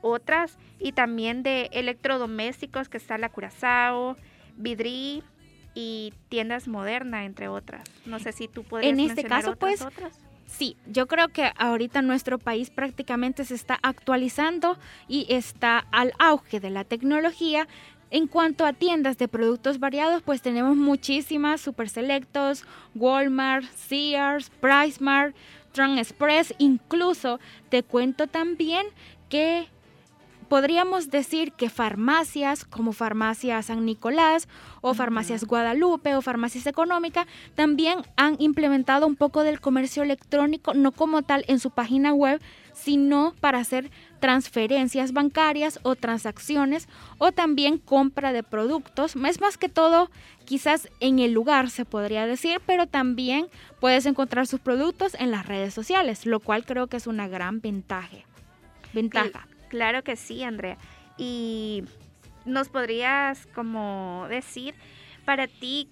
otras, 0.03 0.59
y 0.79 0.93
también 0.93 1.43
de 1.43 1.69
electrodomésticos 1.73 2.89
que 2.89 2.97
está 2.97 3.19
la 3.19 3.29
Curazao, 3.29 4.17
Vidri 4.57 5.23
y 5.75 6.13
tiendas 6.29 6.69
modernas, 6.69 7.27
entre 7.27 7.49
otras. 7.49 7.83
No 8.07 8.19
sé 8.19 8.33
si 8.33 8.49
tú 8.49 8.63
puedes 8.65 8.87
En 8.87 9.01
este 9.01 9.25
caso, 9.25 9.57
pues, 9.57 9.85
Sí, 10.51 10.77
yo 10.87 11.07
creo 11.07 11.29
que 11.29 11.53
ahorita 11.57 12.03
nuestro 12.03 12.39
país 12.39 12.71
prácticamente 12.71 13.45
se 13.45 13.55
está 13.55 13.79
actualizando 13.83 14.77
y 15.09 15.27
está 15.29 15.87
al 15.91 16.13
auge 16.19 16.61
de 16.61 16.71
la 16.71 16.85
tecnología. 16.85 17.69
En 18.11 18.27
cuanto 18.27 18.67
a 18.67 18.73
tiendas 18.73 19.17
de 19.17 19.29
productos 19.29 19.79
variados, 19.79 20.23
pues 20.23 20.43
tenemos 20.43 20.77
muchísimas, 20.77 21.61
Super 21.61 21.89
Selectos, 21.89 22.65
Walmart, 22.97 23.65
Sears, 23.71 24.51
PriceMart, 24.61 25.35
Tron 25.73 25.99
Express, 25.99 26.53
incluso 26.59 27.39
te 27.69 27.85
cuento 27.85 28.27
también 28.27 28.87
que 29.29 29.69
podríamos 30.51 31.11
decir 31.11 31.53
que 31.53 31.71
farmacias 31.71 32.65
como 32.65 32.93
Farmacia 32.93 33.63
San 33.63 33.85
Nicolás 33.87 34.49
o 34.81 34.95
Farmacias 34.95 35.45
Guadalupe 35.45 36.17
o 36.17 36.23
Farmacias 36.23 36.67
Económica 36.67 37.29
también 37.55 38.01
han 38.17 38.35
implementado 38.41 39.07
un 39.07 39.15
poco 39.15 39.45
del 39.45 39.61
comercio 39.61 40.03
electrónico, 40.03 40.75
no 40.75 40.91
como 40.91 41.23
tal 41.23 41.45
en 41.47 41.61
su 41.61 41.71
página 41.71 42.13
web, 42.13 42.43
sino 42.73 43.33
para 43.41 43.61
hacer 43.61 43.93
transferencias 44.19 45.13
bancarias 45.13 45.79
o 45.85 45.95
transacciones 45.95 46.89
o 47.19 47.31
también 47.31 47.79
compra 47.79 48.33
de 48.33 48.43
productos. 48.43 49.15
Es 49.15 49.41
más 49.41 49.57
que 49.57 49.69
todo 49.69 50.11
quizás 50.47 50.89
en 50.99 51.21
el 51.21 51.31
lugar 51.31 51.71
se 51.71 51.85
podría 51.85 52.27
decir, 52.27 52.61
pero 52.67 52.89
también 52.89 53.47
puedes 53.79 54.05
encontrar 54.05 54.49
sus 54.49 54.59
productos 54.59 55.15
en 55.15 55.31
las 55.31 55.47
redes 55.47 55.73
sociales, 55.75 56.27
lo 56.27 56.41
cual 56.41 56.65
creo 56.65 56.89
que 56.89 56.97
es 56.97 57.07
una 57.07 57.29
gran 57.29 57.61
ventaja. 57.61 58.19
Ventaja. 58.93 59.47
Claro 59.71 60.05
que 60.05 60.17
sí, 60.17 60.43
Andrea. 60.43 60.77
Y 61.17 61.85
nos 62.45 62.69
podrías 62.69 63.47
como 63.55 64.27
decir 64.29 64.75
para 65.25 65.47
ti 65.47 65.89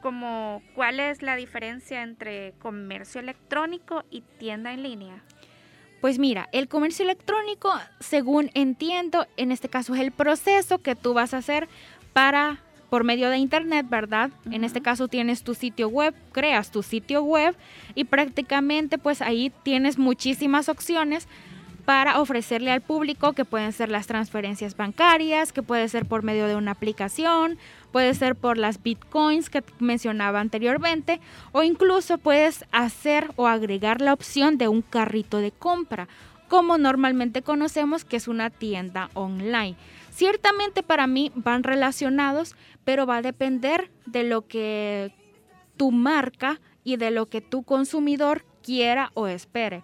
como 0.00 0.62
cuál 0.74 1.00
es 1.00 1.20
la 1.20 1.36
diferencia 1.36 2.02
entre 2.02 2.54
comercio 2.60 3.20
electrónico 3.20 4.04
y 4.10 4.22
tienda 4.38 4.72
en 4.72 4.82
línea. 4.82 5.22
Pues 6.00 6.18
mira, 6.18 6.48
el 6.52 6.68
comercio 6.68 7.04
electrónico, 7.04 7.72
según 8.00 8.50
entiendo, 8.54 9.26
en 9.36 9.52
este 9.52 9.68
caso 9.68 9.94
es 9.94 10.00
el 10.00 10.10
proceso 10.10 10.78
que 10.78 10.96
tú 10.96 11.14
vas 11.14 11.34
a 11.34 11.38
hacer 11.38 11.68
para 12.12 12.58
por 12.90 13.04
medio 13.04 13.30
de 13.30 13.38
internet, 13.38 13.86
¿verdad? 13.88 14.30
En 14.50 14.64
este 14.64 14.82
caso 14.82 15.08
tienes 15.08 15.44
tu 15.44 15.54
sitio 15.54 15.88
web, 15.88 16.14
creas 16.32 16.70
tu 16.70 16.82
sitio 16.82 17.22
web 17.22 17.56
y 17.94 18.04
prácticamente 18.04 18.98
pues 18.98 19.22
ahí 19.22 19.50
tienes 19.62 19.96
muchísimas 19.96 20.68
opciones 20.68 21.26
para 21.84 22.20
ofrecerle 22.20 22.70
al 22.70 22.80
público 22.80 23.32
que 23.32 23.44
pueden 23.44 23.72
ser 23.72 23.90
las 23.90 24.06
transferencias 24.06 24.76
bancarias, 24.76 25.52
que 25.52 25.62
puede 25.62 25.88
ser 25.88 26.06
por 26.06 26.22
medio 26.22 26.46
de 26.46 26.54
una 26.54 26.70
aplicación, 26.72 27.58
puede 27.90 28.14
ser 28.14 28.36
por 28.36 28.56
las 28.56 28.82
bitcoins 28.82 29.50
que 29.50 29.64
mencionaba 29.78 30.40
anteriormente 30.40 31.20
o 31.50 31.62
incluso 31.62 32.18
puedes 32.18 32.64
hacer 32.70 33.30
o 33.36 33.48
agregar 33.48 34.00
la 34.00 34.12
opción 34.12 34.58
de 34.58 34.68
un 34.68 34.82
carrito 34.82 35.38
de 35.38 35.50
compra, 35.50 36.08
como 36.48 36.78
normalmente 36.78 37.42
conocemos 37.42 38.04
que 38.04 38.16
es 38.16 38.28
una 38.28 38.50
tienda 38.50 39.10
online. 39.14 39.76
Ciertamente 40.10 40.82
para 40.82 41.06
mí 41.06 41.32
van 41.34 41.64
relacionados, 41.64 42.54
pero 42.84 43.06
va 43.06 43.16
a 43.16 43.22
depender 43.22 43.90
de 44.06 44.24
lo 44.24 44.46
que 44.46 45.14
tu 45.76 45.90
marca 45.90 46.60
y 46.84 46.96
de 46.96 47.10
lo 47.10 47.26
que 47.26 47.40
tu 47.40 47.62
consumidor 47.62 48.44
quiera 48.62 49.10
o 49.14 49.26
espere. 49.26 49.82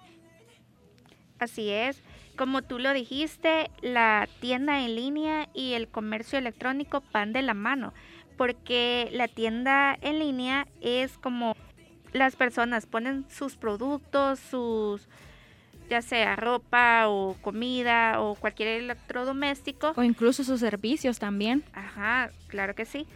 Así 1.39 1.71
es. 1.71 2.03
Como 2.37 2.63
tú 2.63 2.79
lo 2.79 2.93
dijiste, 2.93 3.71
la 3.81 4.29
tienda 4.41 4.81
en 4.81 4.95
línea 4.95 5.49
y 5.55 5.73
el 5.73 5.89
comercio 5.89 6.39
electrónico 6.39 7.03
van 7.13 7.33
de 7.33 7.43
la 7.43 7.55
mano, 7.55 7.93
porque 8.37 9.09
la 9.13 9.29
tienda 9.29 9.97
en 10.01 10.19
línea 10.19 10.67
es 10.81 11.19
como 11.19 11.57
las 12.13 12.37
personas 12.37 12.87
ponen 12.87 13.27
sus 13.29 13.57
productos, 13.57 14.39
sus 14.39 15.09
ya 15.89 16.03
sea 16.03 16.37
ropa 16.37 17.09
o 17.09 17.35
comida 17.41 18.21
o 18.21 18.35
cualquier 18.35 18.69
electrodoméstico. 18.69 19.93
O 19.97 20.03
incluso 20.03 20.45
sus 20.45 20.61
servicios 20.61 21.19
también. 21.19 21.65
Ajá, 21.73 22.31
claro 22.49 22.75
que 22.75 22.85
sí. 22.85 23.07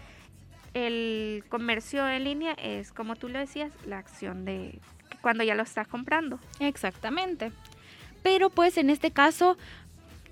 El 0.75 1.45
comercio 1.51 2.09
en 2.09 2.25
línea 2.25 2.53
es, 2.53 2.93
como 2.93 3.15
tú 3.15 3.29
lo 3.29 3.39
decías, 3.39 3.71
la 3.87 3.99
acción 3.99 4.45
de 4.45 4.81
cuando 5.21 5.45
ya 5.45 5.55
lo 5.55 5.63
estás 5.63 5.87
comprando. 5.87 6.39
Exactamente. 6.61 7.53
Pero 8.23 8.51
pues 8.51 8.77
en 8.77 8.91
este 8.91 9.11
caso, 9.11 9.57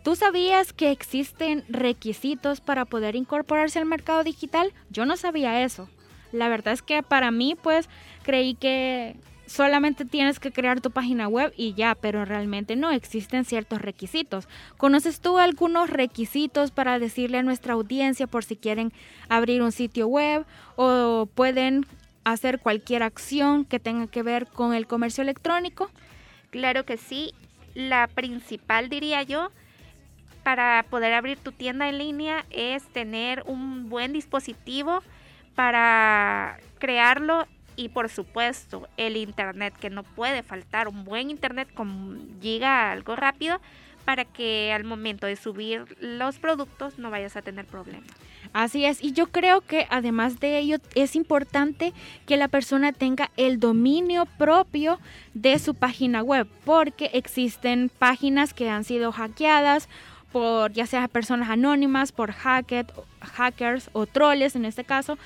¿tú 0.03 0.17
sabías 0.17 0.73
que 0.73 0.91
existen 0.91 1.65
requisitos 1.69 2.61
para 2.61 2.85
poder 2.85 3.17
incorporarse 3.17 3.79
al 3.79 3.87
mercado 3.87 4.25
digital? 4.25 4.73
Yo 4.91 5.07
no 5.07 5.17
sabía 5.17 5.63
eso. 5.63 5.89
La 6.33 6.49
verdad 6.49 6.75
es 6.75 6.83
que 6.83 7.03
para 7.03 7.31
mí 7.31 7.57
pues 7.61 7.89
creí 8.23 8.55
que 8.55 9.17
solamente 9.51 10.05
tienes 10.05 10.39
que 10.39 10.53
crear 10.53 10.81
tu 10.81 10.93
página 10.93 11.27
web 11.27 11.53
y 11.57 11.75
ya, 11.75 11.97
pero 11.97 12.25
realmente 12.25 12.77
no 12.77 12.93
existen 12.93 13.45
ciertos 13.45 13.83
requisitos. 13.83 14.49
¿Conoces 14.77 15.21
tú 15.21 15.39
algunos 15.39 15.91
requisitos 15.91 16.71
para 16.71 17.01
decirle 17.01 17.39
a 17.39 17.43
nuestra 17.43 17.75
audiencia 17.75 18.29
por 18.29 18.45
si 18.45 18.55
quieren 18.55 18.93
abrir 19.29 19.61
un 19.61 19.73
sitio 19.73 20.07
web 20.07 20.47
o 20.77 21.29
pueden 21.35 21.85
hacer 22.23 22.61
cualquier 22.61 23.03
acción 23.03 23.65
que 23.65 23.81
tenga 23.81 24.07
que 24.07 24.23
ver 24.23 24.47
con 24.47 24.73
el 24.73 24.87
comercio 24.87 25.23
electrónico? 25.23 25.91
Claro 26.51 26.85
que 26.85 26.97
sí, 26.97 27.33
la 27.89 28.09
principal, 28.09 28.89
diría 28.89 29.23
yo, 29.23 29.51
para 30.43 30.85
poder 30.89 31.13
abrir 31.13 31.39
tu 31.39 31.53
tienda 31.53 31.89
en 31.89 31.99
línea 31.99 32.45
es 32.51 32.87
tener 32.89 33.43
un 33.47 33.89
buen 33.89 34.13
dispositivo 34.13 35.03
para 35.55 36.59
crearlo 36.79 37.47
y 37.77 37.89
por 37.91 38.09
supuesto 38.09 38.89
el 38.97 39.17
internet 39.17 39.75
que 39.79 39.91
no 39.91 40.03
puede 40.03 40.43
faltar 40.43 40.89
un 40.89 41.05
buen 41.05 41.31
internet 41.31 41.73
con 41.73 42.39
giga 42.41 42.91
algo 42.91 43.17
rápido 43.17 43.61
para 44.05 44.25
que 44.25 44.73
al 44.73 44.85
momento 44.85 45.27
de 45.27 45.37
subir 45.37 45.85
los 46.01 46.39
productos 46.39 46.99
no 46.99 47.11
vayas 47.11 47.37
a 47.37 47.43
tener 47.43 47.67
problemas. 47.67 48.09
Así 48.53 48.85
es, 48.85 49.03
y 49.03 49.13
yo 49.13 49.29
creo 49.29 49.61
que 49.61 49.87
además 49.91 50.41
de 50.41 50.59
ello 50.59 50.79
es 50.95 51.15
importante 51.15 51.93
que 52.27 52.37
la 52.37 52.49
persona 52.49 52.93
tenga 52.93 53.31
el 53.37 53.61
dominio 53.61 54.27
propio 54.39 54.99
de 55.35 55.59
su 55.59 55.75
página 55.75 56.23
web, 56.23 56.49
porque 56.65 57.11
existen 57.13 57.91
páginas 57.97 58.53
que 58.53 58.69
han 58.69 58.85
sido 58.85 59.13
hackeadas 59.13 59.89
por 60.33 60.73
ya 60.73 60.87
sea 60.87 61.09
personas 61.09 61.51
anónimas, 61.51 62.13
por 62.13 62.33
hackers 62.33 63.91
o 63.93 64.07
troles 64.07 64.57
en 64.57 64.65
este 64.65 64.85
caso, 64.85 65.19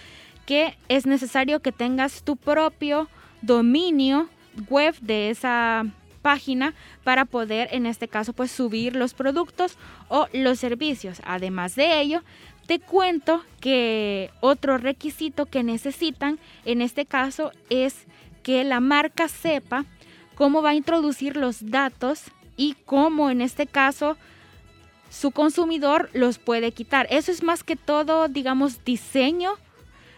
que 0.45 0.77
es 0.89 1.07
necesario 1.07 1.61
que 1.61 1.73
tengas 1.73 2.23
tu 2.23 2.37
propio 2.37 3.09
dominio 3.41 4.29
web 4.69 4.95
de 5.01 5.31
esa 5.31 5.87
página 6.25 6.73
para 7.05 7.27
poder 7.27 7.69
en 7.73 7.85
este 7.85 8.09
caso 8.09 8.33
pues 8.33 8.51
subir 8.51 8.97
los 8.97 9.13
productos 9.13 9.77
o 10.09 10.27
los 10.33 10.59
servicios. 10.59 11.21
Además 11.27 11.77
de 11.77 12.01
ello, 12.01 12.23
te 12.67 12.81
cuento 12.81 13.45
que 13.61 14.31
otro 14.41 14.79
requisito 14.79 15.45
que 15.45 15.63
necesitan 15.63 16.39
en 16.65 16.81
este 16.81 17.05
caso 17.05 17.53
es 17.69 18.07
que 18.43 18.65
la 18.65 18.81
marca 18.81 19.29
sepa 19.29 19.85
cómo 20.35 20.63
va 20.63 20.71
a 20.71 20.75
introducir 20.75 21.37
los 21.37 21.71
datos 21.71 22.23
y 22.57 22.75
cómo 22.87 23.29
en 23.29 23.43
este 23.43 23.67
caso 23.67 24.17
su 25.11 25.31
consumidor 25.31 26.09
los 26.15 26.39
puede 26.39 26.73
quitar. 26.73 27.07
Eso 27.11 27.33
es 27.33 27.43
más 27.43 27.65
que 27.65 27.77
todo, 27.77 28.29
digamos, 28.29 28.83
diseño 28.83 29.53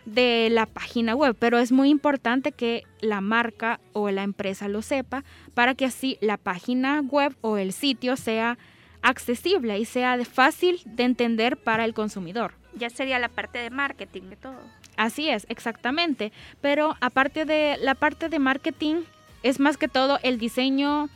de 0.07 0.49
la 0.51 0.65
página 0.65 1.15
web, 1.15 1.37
pero 1.39 1.59
es 1.59 1.73
muy 1.73 1.91
importante 1.91 2.53
que 2.53 2.85
la 3.01 3.21
marca 3.21 3.81
o 3.93 4.11
la 4.11 4.23
empresa 4.23 4.69
lo 4.69 4.81
sepa 4.81 5.25
para 5.53 5.75
que 5.75 5.85
así 5.85 6.17
la 6.21 6.39
página 6.39 7.03
web 7.03 7.37
o 7.43 7.59
el 7.59 7.73
sitio 7.73 8.17
sea 8.17 8.57
accesible 9.03 9.79
y 9.79 9.85
sea 9.85 10.25
fácil 10.25 10.81
de 10.85 11.05
entender 11.05 11.57
para 11.57 11.85
el 11.85 11.93
consumidor. 11.93 12.55
Ya 12.75 12.89
sería 12.89 13.19
la 13.19 13.29
parte 13.29 13.59
de 13.59 13.71
marketing 13.71 14.31
de 14.31 14.37
todo. 14.37 14.61
Así 14.97 15.29
es, 15.29 15.45
exactamente. 15.49 16.33
Pero 16.61 16.97
aparte 17.01 17.45
de 17.45 17.77
la 17.81 17.95
parte 17.95 18.29
de 18.29 18.39
marketing, 18.39 19.03
es 19.43 19.61
más 19.61 19.77
que 19.77 19.89
todo 19.89 20.19
el 20.23 20.39
diseño 20.39 21.09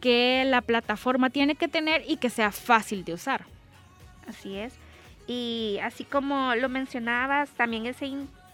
que 0.00 0.44
la 0.46 0.62
plataforma 0.62 1.30
tiene 1.30 1.56
que 1.56 1.68
tener 1.68 2.04
y 2.06 2.16
que 2.16 2.30
sea 2.30 2.52
fácil 2.52 3.04
de 3.04 3.14
usar. 3.14 3.44
Así 4.28 4.56
es. 4.56 4.74
Y 5.26 5.78
así 5.82 6.04
como 6.04 6.54
lo 6.54 6.68
mencionabas, 6.68 7.50
también 7.50 7.86
es, 7.86 7.96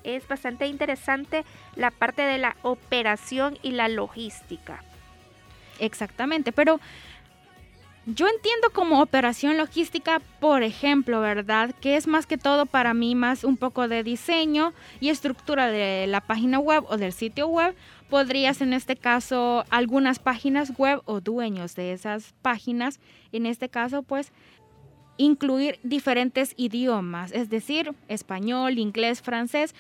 es 0.04 0.26
bastante 0.28 0.66
interesante 0.66 1.44
la 1.76 1.90
parte 1.90 2.22
de 2.22 2.38
la 2.38 2.56
operación 2.62 3.58
y 3.62 3.72
la 3.72 3.88
logística. 3.88 4.82
Exactamente, 5.78 6.52
pero 6.52 6.80
yo 8.04 8.26
entiendo 8.26 8.70
como 8.72 9.00
operación 9.00 9.56
logística, 9.56 10.20
por 10.40 10.64
ejemplo, 10.64 11.20
¿verdad? 11.20 11.72
Que 11.80 11.96
es 11.96 12.08
más 12.08 12.26
que 12.26 12.36
todo 12.36 12.66
para 12.66 12.94
mí 12.94 13.14
más 13.14 13.44
un 13.44 13.56
poco 13.56 13.86
de 13.86 14.02
diseño 14.02 14.72
y 14.98 15.10
estructura 15.10 15.68
de 15.68 16.08
la 16.08 16.20
página 16.20 16.58
web 16.58 16.84
o 16.88 16.96
del 16.96 17.12
sitio 17.12 17.46
web. 17.46 17.76
Podrías 18.10 18.60
en 18.60 18.72
este 18.72 18.96
caso 18.96 19.64
algunas 19.70 20.18
páginas 20.18 20.76
web 20.76 21.00
o 21.04 21.20
dueños 21.20 21.76
de 21.76 21.92
esas 21.92 22.34
páginas, 22.42 22.98
en 23.30 23.46
este 23.46 23.68
caso 23.68 24.02
pues 24.02 24.32
incluir 25.16 25.78
diferentes 25.82 26.54
idiomas, 26.56 27.32
es 27.32 27.50
decir, 27.50 27.94
español, 28.08 28.78
inglés, 28.78 29.22
francés, 29.22 29.74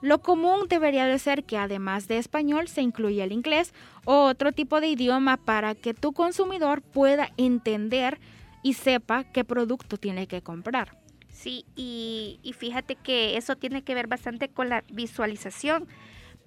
lo 0.00 0.20
común 0.20 0.68
debería 0.68 1.06
de 1.06 1.18
ser 1.18 1.44
que 1.44 1.58
además 1.58 2.06
de 2.06 2.18
español 2.18 2.68
se 2.68 2.82
incluya 2.82 3.24
el 3.24 3.32
inglés 3.32 3.74
o 4.04 4.26
otro 4.26 4.52
tipo 4.52 4.80
de 4.80 4.88
idioma 4.88 5.36
para 5.36 5.74
que 5.74 5.92
tu 5.92 6.12
consumidor 6.12 6.82
pueda 6.82 7.30
entender 7.36 8.20
y 8.62 8.74
sepa 8.74 9.24
qué 9.24 9.44
producto 9.44 9.96
tiene 9.96 10.26
que 10.28 10.42
comprar. 10.42 10.96
Sí, 11.30 11.64
y, 11.76 12.40
fíjate 12.58 12.96
que 12.96 13.36
eso 13.36 13.56
tiene 13.56 13.82
que 13.82 13.94
ver 13.94 14.08
bastante 14.08 14.48
con 14.48 14.68
la 14.68 14.82
visualización, 14.90 15.86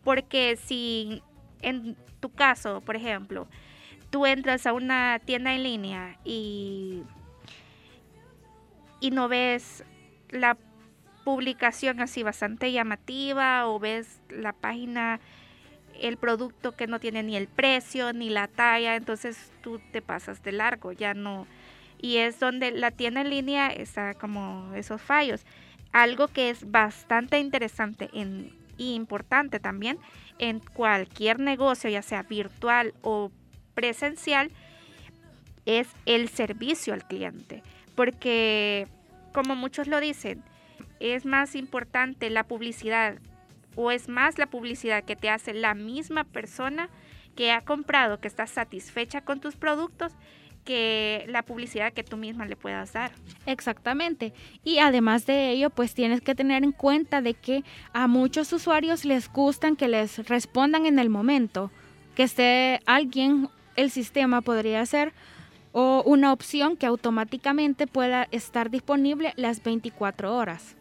porque 0.03 0.57
si 0.57 1.21
en 1.61 1.95
tu 2.19 2.29
caso, 2.29 2.81
por 2.81 2.95
ejemplo, 2.95 3.47
tú 4.09 4.25
entras 4.25 4.65
a 4.65 4.73
una 4.73 5.19
tienda 5.23 5.53
en 5.55 5.63
línea 5.63 6.19
y, 6.25 7.03
y 9.01 9.11
no 9.11 9.27
ves 9.27 9.83
la 10.29 10.57
publicación 11.25 11.99
así 11.99 12.23
bastante 12.23 12.71
llamativa 12.71 13.67
o 13.67 13.79
ves 13.79 14.21
la 14.29 14.53
página, 14.53 15.19
el 15.99 16.17
producto 16.17 16.75
que 16.75 16.87
no 16.87 16.99
tiene 16.99 17.23
ni 17.23 17.35
el 17.35 17.47
precio 17.47 18.13
ni 18.13 18.29
la 18.29 18.47
talla, 18.47 18.95
entonces 18.95 19.51
tú 19.61 19.81
te 19.91 20.01
pasas 20.01 20.41
de 20.43 20.53
largo, 20.53 20.93
ya 20.93 21.13
no. 21.13 21.47
Y 21.99 22.17
es 22.17 22.39
donde 22.39 22.71
la 22.71 22.91
tienda 22.91 23.21
en 23.21 23.29
línea 23.29 23.67
está 23.67 24.13
como 24.13 24.73
esos 24.73 25.01
fallos. 25.01 25.45
Algo 25.91 26.27
que 26.27 26.49
es 26.49 26.71
bastante 26.71 27.37
interesante 27.39 28.09
en, 28.13 28.55
y 28.77 28.95
importante 28.95 29.59
también 29.59 29.99
en 30.39 30.59
cualquier 30.59 31.39
negocio, 31.39 31.89
ya 31.89 32.01
sea 32.01 32.23
virtual 32.23 32.93
o 33.01 33.31
presencial, 33.75 34.51
es 35.65 35.87
el 36.05 36.29
servicio 36.29 36.93
al 36.93 37.05
cliente. 37.05 37.61
Porque, 37.95 38.87
como 39.33 39.55
muchos 39.55 39.87
lo 39.87 39.99
dicen, 39.99 40.43
es 40.99 41.25
más 41.25 41.55
importante 41.55 42.29
la 42.29 42.43
publicidad 42.43 43.19
o 43.75 43.91
es 43.91 44.07
más 44.07 44.37
la 44.37 44.47
publicidad 44.47 45.03
que 45.03 45.15
te 45.15 45.29
hace 45.29 45.53
la 45.53 45.73
misma 45.73 46.23
persona 46.23 46.89
que 47.35 47.51
ha 47.51 47.61
comprado, 47.61 48.19
que 48.19 48.27
está 48.27 48.47
satisfecha 48.47 49.21
con 49.21 49.39
tus 49.39 49.55
productos, 49.55 50.13
que 50.65 51.25
la 51.27 51.43
publicidad 51.43 51.93
que 51.93 52.03
tú 52.03 52.17
misma 52.17 52.45
le 52.45 52.55
puedas 52.55 52.93
dar. 52.93 53.11
Exactamente. 53.45 54.33
Y 54.63 54.77
además 54.77 55.25
de 55.25 55.49
ello, 55.49 55.69
pues 55.69 55.93
tienes 55.93 56.21
que 56.21 56.35
tener 56.35 56.63
en 56.63 56.71
cuenta 56.71 57.21
de 57.21 57.33
que 57.33 57.63
a 57.93 58.07
muchos 58.07 58.53
usuarios 58.53 59.05
les 59.05 59.31
gustan 59.31 59.75
que 59.75 59.87
les 59.87 60.27
respondan 60.27 60.85
en 60.85 60.99
el 60.99 61.09
momento, 61.09 61.71
que 62.15 62.23
esté 62.23 62.81
alguien, 62.85 63.49
el 63.75 63.89
sistema 63.89 64.41
podría 64.41 64.85
ser 64.85 65.13
o 65.71 66.03
una 66.05 66.33
opción 66.33 66.77
que 66.77 66.85
automáticamente 66.85 67.87
pueda 67.87 68.27
estar 68.31 68.69
disponible 68.69 69.33
las 69.37 69.63
24 69.63 70.35
horas. 70.35 70.75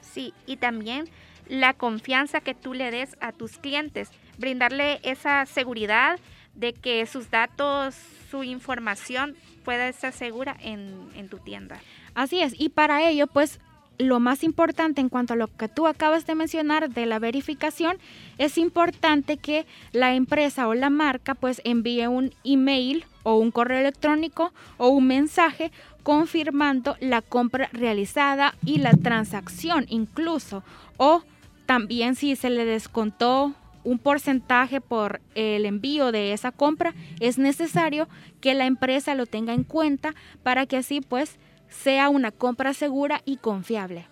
Sí, 0.00 0.32
y 0.46 0.56
también 0.56 1.08
la 1.48 1.74
confianza 1.74 2.40
que 2.40 2.54
tú 2.54 2.74
le 2.74 2.90
des 2.90 3.16
a 3.20 3.32
tus 3.32 3.58
clientes, 3.58 4.10
brindarle 4.38 5.00
esa 5.02 5.46
seguridad 5.46 6.18
de 6.54 6.72
que 6.72 7.06
sus 7.06 7.30
datos, 7.30 7.94
su 8.30 8.44
información 8.44 9.36
pueda 9.64 9.88
estar 9.88 10.12
segura 10.12 10.56
en, 10.60 11.08
en 11.14 11.28
tu 11.28 11.38
tienda. 11.38 11.80
Así 12.14 12.40
es, 12.40 12.54
y 12.58 12.68
para 12.68 13.08
ello, 13.08 13.26
pues 13.26 13.60
lo 13.98 14.20
más 14.20 14.44
importante 14.44 15.00
en 15.00 15.08
cuanto 15.08 15.34
a 15.34 15.36
lo 15.36 15.48
que 15.48 15.68
tú 15.68 15.86
acabas 15.86 16.26
de 16.26 16.34
mencionar 16.34 16.90
de 16.90 17.06
la 17.06 17.18
verificación, 17.18 17.98
es 18.38 18.56
importante 18.56 19.36
que 19.36 19.66
la 19.92 20.14
empresa 20.14 20.68
o 20.68 20.74
la 20.74 20.90
marca 20.90 21.34
pues 21.34 21.60
envíe 21.64 22.06
un 22.06 22.32
email 22.44 23.04
o 23.24 23.36
un 23.36 23.50
correo 23.50 23.80
electrónico 23.80 24.52
o 24.76 24.88
un 24.88 25.06
mensaje 25.06 25.72
confirmando 26.02 26.96
la 27.00 27.20
compra 27.20 27.68
realizada 27.72 28.54
y 28.64 28.78
la 28.78 28.92
transacción 28.92 29.84
incluso. 29.88 30.62
O 30.96 31.22
también 31.66 32.14
si 32.14 32.36
se 32.36 32.50
le 32.50 32.64
descontó 32.64 33.52
un 33.84 33.98
porcentaje 33.98 34.80
por 34.80 35.20
el 35.34 35.66
envío 35.66 36.12
de 36.12 36.32
esa 36.32 36.52
compra, 36.52 36.94
es 37.20 37.38
necesario 37.38 38.08
que 38.40 38.54
la 38.54 38.66
empresa 38.66 39.14
lo 39.14 39.26
tenga 39.26 39.54
en 39.54 39.64
cuenta 39.64 40.14
para 40.42 40.66
que 40.66 40.76
así 40.76 41.00
pues 41.00 41.38
sea 41.68 42.08
una 42.08 42.30
compra 42.30 42.74
segura 42.74 43.22
y 43.24 43.36
confiable. 43.36 44.06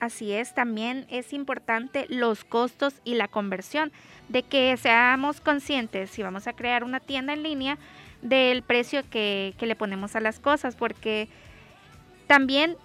Así 0.00 0.32
es, 0.32 0.52
también 0.52 1.06
es 1.10 1.32
importante 1.32 2.06
los 2.08 2.44
costos 2.44 2.94
y 3.04 3.14
la 3.14 3.28
conversión, 3.28 3.92
de 4.28 4.42
que 4.42 4.76
seamos 4.76 5.40
conscientes 5.40 6.10
si 6.10 6.22
vamos 6.22 6.46
a 6.46 6.54
crear 6.54 6.82
una 6.82 6.98
tienda 6.98 7.32
en 7.32 7.42
línea 7.42 7.78
del 8.20 8.62
precio 8.62 9.02
que, 9.08 9.54
que 9.58 9.66
le 9.66 9.76
ponemos 9.76 10.16
a 10.16 10.20
las 10.20 10.40
cosas, 10.40 10.74
porque 10.74 11.28
también 12.26 12.76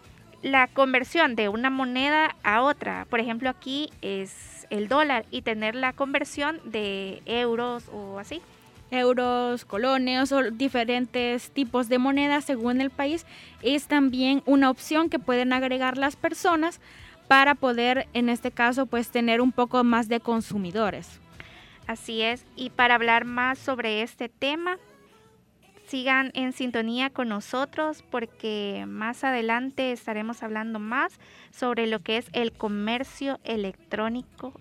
la 0.44 0.68
conversión 0.68 1.36
de 1.36 1.50
una 1.50 1.70
moneda 1.70 2.36
a 2.44 2.62
otra, 2.62 3.06
por 3.10 3.20
ejemplo 3.20 3.50
aquí 3.50 3.90
es 4.02 4.68
el 4.70 4.88
dólar 4.88 5.26
y 5.32 5.42
tener 5.42 5.74
la 5.74 5.94
conversión 5.94 6.60
de 6.66 7.22
euros 7.26 7.90
o 7.92 8.20
así 8.20 8.42
euros, 8.92 9.66
colones 9.66 10.32
o 10.32 10.52
diferentes 10.52 11.52
tipos 11.52 11.90
de 11.90 11.98
monedas 11.98 12.46
según 12.46 12.82
el 12.82 12.90
país, 12.90 13.26
es 13.62 13.88
también 13.88 14.44
una 14.46 14.70
opción 14.70 15.10
que 15.10 15.20
pueden 15.20 15.54
agregar 15.54 15.98
las 15.98 16.16
personas 16.16 16.80
para 17.28 17.56
poder, 17.56 18.08
en 18.14 18.30
este 18.30 18.52
caso, 18.52 18.86
pues 18.86 19.10
tener 19.10 19.42
un 19.42 19.52
poco 19.52 19.84
más 19.84 20.08
de 20.08 20.20
consumidores. 20.20 21.20
Así 21.86 22.22
es, 22.22 22.46
y 22.56 22.70
para 22.70 22.96
hablar 22.96 23.26
más 23.26 23.60
sobre 23.60 24.02
este 24.02 24.30
tema, 24.30 24.78
sigan 25.88 26.32
en 26.34 26.52
sintonía 26.52 27.10
con 27.10 27.30
nosotros 27.30 28.04
porque 28.10 28.86
más 28.88 29.24
adelante 29.24 29.94
estaremos 29.94 30.44
hablando 30.44 30.80
más 30.80 31.18
sobre 31.52 31.88
lo 31.88 32.00
que 32.00 32.18
es 32.18 32.28
el 32.34 32.52
comercio 32.52 33.40
electrónico 33.46 34.54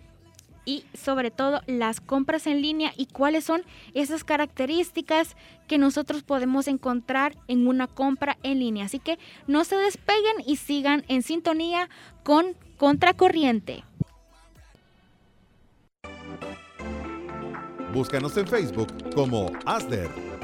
y 0.67 0.85
sobre 0.93 1.31
todo 1.31 1.63
las 1.67 2.03
compras 2.03 2.47
en 2.47 2.61
línea 2.61 2.93
y 2.95 3.07
cuáles 3.07 3.45
son 3.45 3.63
esas 3.95 4.25
características 4.25 5.37
que 5.67 5.79
nosotros 5.79 6.23
podemos 6.23 6.69
encontrar 6.69 7.37
en 7.49 7.67
una 7.67 7.87
compra 7.87 8.37
en 8.43 8.59
línea. 8.59 8.85
Así 8.85 8.99
que 8.99 9.19
no 9.47 9.65
se 9.65 9.77
despeguen 9.77 10.45
y 10.45 10.57
sigan 10.57 11.05
en 11.09 11.23
sintonía 11.23 11.89
con 12.23 12.55
Contracorriente. 12.77 13.85
Búscanos 17.95 18.37
en 18.37 18.47
Facebook 18.47 18.93
como 19.15 19.51
ASDER 19.65 20.36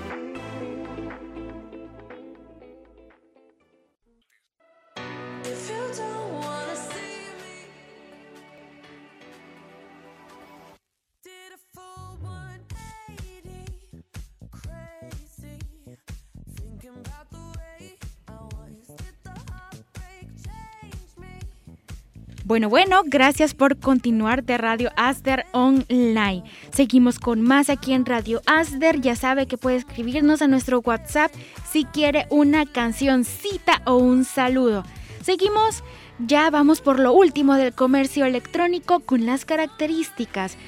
Bueno, 22.53 22.69
bueno, 22.69 23.01
gracias 23.07 23.55
por 23.55 23.79
continuar 23.79 24.45
de 24.45 24.59
Radio 24.59 24.91
Asder 24.99 25.47
Online. 25.53 26.45
Seguimos 26.71 27.19
con 27.19 27.41
más 27.41 27.71
aquí 27.71 27.95
en 27.95 28.05
Radio 28.05 28.43
Asder. 28.45 29.01
Ya 29.01 29.17
sabe 29.17 29.47
que 29.47 29.57
puede 29.57 29.77
escribirnos 29.77 30.43
a 30.43 30.49
nuestro 30.49 30.81
WhatsApp 30.81 31.33
si 31.71 31.87
quiere 31.87 32.27
una 32.29 32.67
cancioncita 32.67 33.81
o 33.87 33.97
un 33.97 34.27
saludo. 34.27 34.85
Seguimos, 35.23 35.83
ya 36.19 36.51
vamos 36.51 36.83
por 36.83 36.99
lo 36.99 37.15
último 37.15 37.55
del 37.55 37.73
comercio 37.73 38.27
electrónico 38.27 39.01
con 39.01 39.25
las 39.25 39.47
características. 39.47 40.59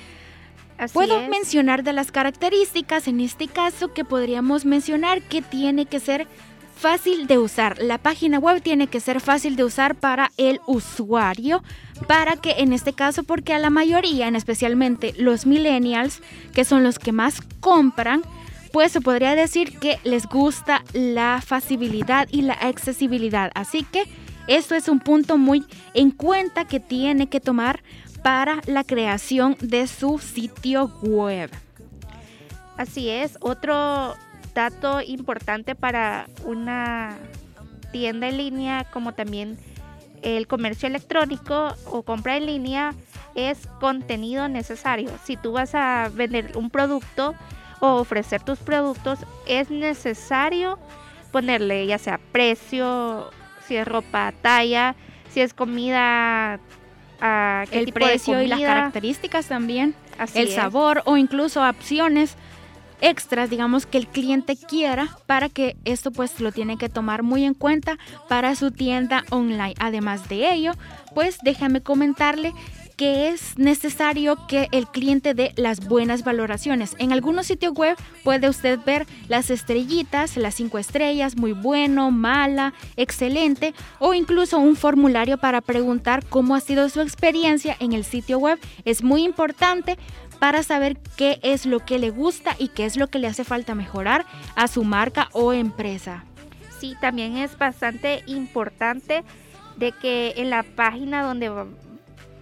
Puedo 0.95 1.21
mencionar 1.29 1.83
de 1.83 1.93
las 1.93 2.11
características, 2.11 3.09
en 3.09 3.21
este 3.21 3.47
caso, 3.47 3.93
que 3.93 4.07
podríamos 4.07 4.65
mencionar 4.65 5.21
que 5.21 5.43
tiene 5.43 5.85
que 5.85 6.01
ser 6.01 6.29
fácil 6.77 7.27
de 7.27 7.39
usar. 7.39 7.79
La 7.81 7.99
página 7.99 8.39
web 8.39 8.63
tiene 8.63 8.87
que 8.87 9.01
ser 9.01 9.21
fácil 9.21 9.57
de 9.57 9.65
usar 9.65 9.95
para 9.95 10.31
el 10.37 10.61
usuario, 10.67 11.63
para 12.07 12.37
que 12.37 12.53
en 12.59 12.73
este 12.73 12.93
caso, 12.93 13.23
porque 13.23 13.55
a 13.55 13.59
la 13.59 13.71
mayoría, 13.71 14.29
en 14.29 14.37
especialmente 14.37 15.15
los 15.17 15.47
millennials, 15.47 16.21
que 16.53 16.65
son 16.65 16.83
los 16.83 16.99
que 16.99 17.13
más 17.13 17.41
compran, 17.61 18.23
pues 18.73 18.93
se 18.93 19.01
podría 19.01 19.37
decir 19.37 19.79
que 19.79 19.99
les 20.05 20.27
gusta 20.27 20.83
la 20.93 21.41
facilidad 21.45 22.29
y 22.31 22.43
la 22.43 22.55
accesibilidad. 22.55 23.53
Así 23.55 23.85
que 23.85 24.05
esto 24.47 24.75
es 24.75 24.89
un 24.89 25.01
punto 25.01 25.39
muy 25.39 25.65
en 25.95 26.11
cuenta 26.11 26.67
que 26.67 26.81
tiene 26.81 27.29
que 27.29 27.41
tomar 27.41 27.83
para 28.23 28.61
la 28.67 28.85
creación 28.85 29.57
de 29.61 29.87
su 29.87 30.19
sitio 30.19 30.87
web. 31.03 31.51
Así 32.77 33.09
es, 33.09 33.39
otro 33.41 34.17
dato 34.55 35.01
importante 35.01 35.75
para 35.75 36.27
una 36.45 37.17
tienda 37.93 38.29
en 38.29 38.39
línea 38.39 38.85
como 38.93 39.13
también 39.13 39.59
el 40.23 40.47
comercio 40.47 40.89
electrónico 40.89 41.75
o 41.87 42.03
compra 42.03 42.37
en 42.37 42.47
línea 42.47 42.95
es 43.35 43.67
contenido 43.81 44.49
necesario. 44.49 45.11
Si 45.25 45.37
tú 45.37 45.53
vas 45.53 45.75
a 45.75 46.11
vender 46.13 46.57
un 46.57 46.71
producto 46.71 47.35
o 47.81 47.97
ofrecer 47.97 48.43
tus 48.43 48.59
productos, 48.59 49.19
es 49.47 49.71
necesario 49.71 50.79
ponerle 51.31 51.87
ya 51.87 51.99
sea 51.99 52.19
precio, 52.33 53.31
si 53.67 53.77
es 53.77 53.87
ropa, 53.87 54.33
talla, 54.41 54.95
si 55.31 55.41
es 55.41 55.53
comida, 55.53 56.61
a 57.21 57.65
el 57.71 57.93
precio 57.93 58.43
y 58.43 58.49
las 58.49 58.61
características 58.61 59.47
también, 59.47 59.95
el 60.35 60.49
sabor 60.51 61.03
o 61.07 61.17
incluso 61.17 61.67
opciones 61.69 62.37
extras, 63.05 63.51
digamos, 63.51 63.87
que 63.87 63.99
el 63.99 64.07
cliente 64.07 64.57
quiera 64.57 65.17
para 65.27 65.49
que 65.49 65.77
esto 65.85 66.11
pues 66.11 66.41
lo 66.41 66.53
tiene 66.53 66.79
que 66.79 66.89
tomar 66.89 67.23
muy 67.23 67.45
en 67.45 67.55
cuenta 67.55 67.99
para 68.29 68.57
su 68.57 68.71
tienda 68.71 69.25
online. 69.31 69.75
Además 69.79 70.29
de 70.29 70.53
ello, 70.53 70.73
pues 71.15 71.39
déjame 71.43 71.83
comentarle 71.83 72.55
que 72.97 73.29
es 73.29 73.59
necesario 73.59 74.47
que 74.47 74.69
el 74.71 74.87
cliente 74.87 75.35
dé 75.35 75.53
las 75.57 75.87
buenas 75.87 76.25
valoraciones. 76.25 76.95
En 76.99 77.13
algunos 77.13 77.47
sitios 77.47 77.75
web 77.75 77.97
puede 78.23 78.49
usted 78.49 78.79
ver 78.85 79.07
las 79.29 79.51
estrellitas, 79.51 80.37
las 80.37 80.55
cinco 80.55 80.79
estrellas, 80.79 81.37
muy 81.37 81.53
bueno, 81.53 82.11
mala, 82.11 82.73
excelente, 82.97 83.75
o 83.99 84.15
incluso 84.15 84.59
un 84.59 84.77
formulario 84.77 85.39
para 85.39 85.61
preguntar 85.61 86.25
cómo 86.29 86.55
ha 86.55 86.61
sido 86.61 86.89
su 86.89 87.01
experiencia 87.01 87.77
en 87.81 87.93
el 87.93 88.05
sitio 88.05 88.39
web. 88.39 88.59
Es 88.85 89.03
muy 89.03 89.25
importante 89.25 89.99
para 90.45 90.63
saber 90.63 90.99
qué 91.17 91.39
es 91.41 91.65
lo 91.65 91.81
que 91.81 91.99
le 91.99 92.11
gusta 92.11 92.55
y 92.59 92.69
qué 92.69 92.85
es 92.85 92.99
lo 92.99 93.07
que 93.07 93.19
le 93.19 93.29
hace 93.29 93.45
falta 93.45 93.75
mejorar 93.75 94.27
a 94.57 94.69
su 94.69 94.85
marca 94.85 95.31
o 95.33 95.55
empresa. 95.55 96.27
Sí, 96.79 96.99
también 97.01 97.39
es 97.39 97.57
bastante 97.57 98.23
importante 98.27 99.25
de 99.79 99.93
que 99.93 100.35
en 100.37 100.51
la 100.51 100.63
página 100.63 101.23
donde 101.23 101.51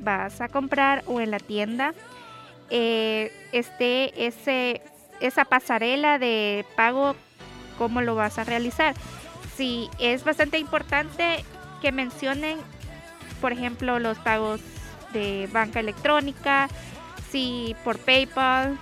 vas 0.01 0.41
a 0.41 0.49
comprar 0.49 1.05
o 1.07 1.21
en 1.21 1.31
la 1.31 1.39
tienda 1.39 1.95
eh, 2.71 3.31
esté 3.53 4.27
ese, 4.27 4.83
esa 5.21 5.45
pasarela 5.45 6.19
de 6.19 6.67
pago, 6.75 7.15
cómo 7.79 8.01
lo 8.01 8.17
vas 8.17 8.37
a 8.37 8.43
realizar. 8.43 8.97
Sí, 9.57 9.89
es 10.01 10.25
bastante 10.25 10.59
importante 10.59 11.45
que 11.81 11.93
mencionen, 11.93 12.59
por 13.41 13.53
ejemplo, 13.53 14.01
los 14.01 14.19
pagos 14.19 14.61
de 15.13 15.49
banca 15.53 15.79
electrónica, 15.79 16.69
si 17.33 17.75
por 17.83 17.99
PayPal, 17.99 18.79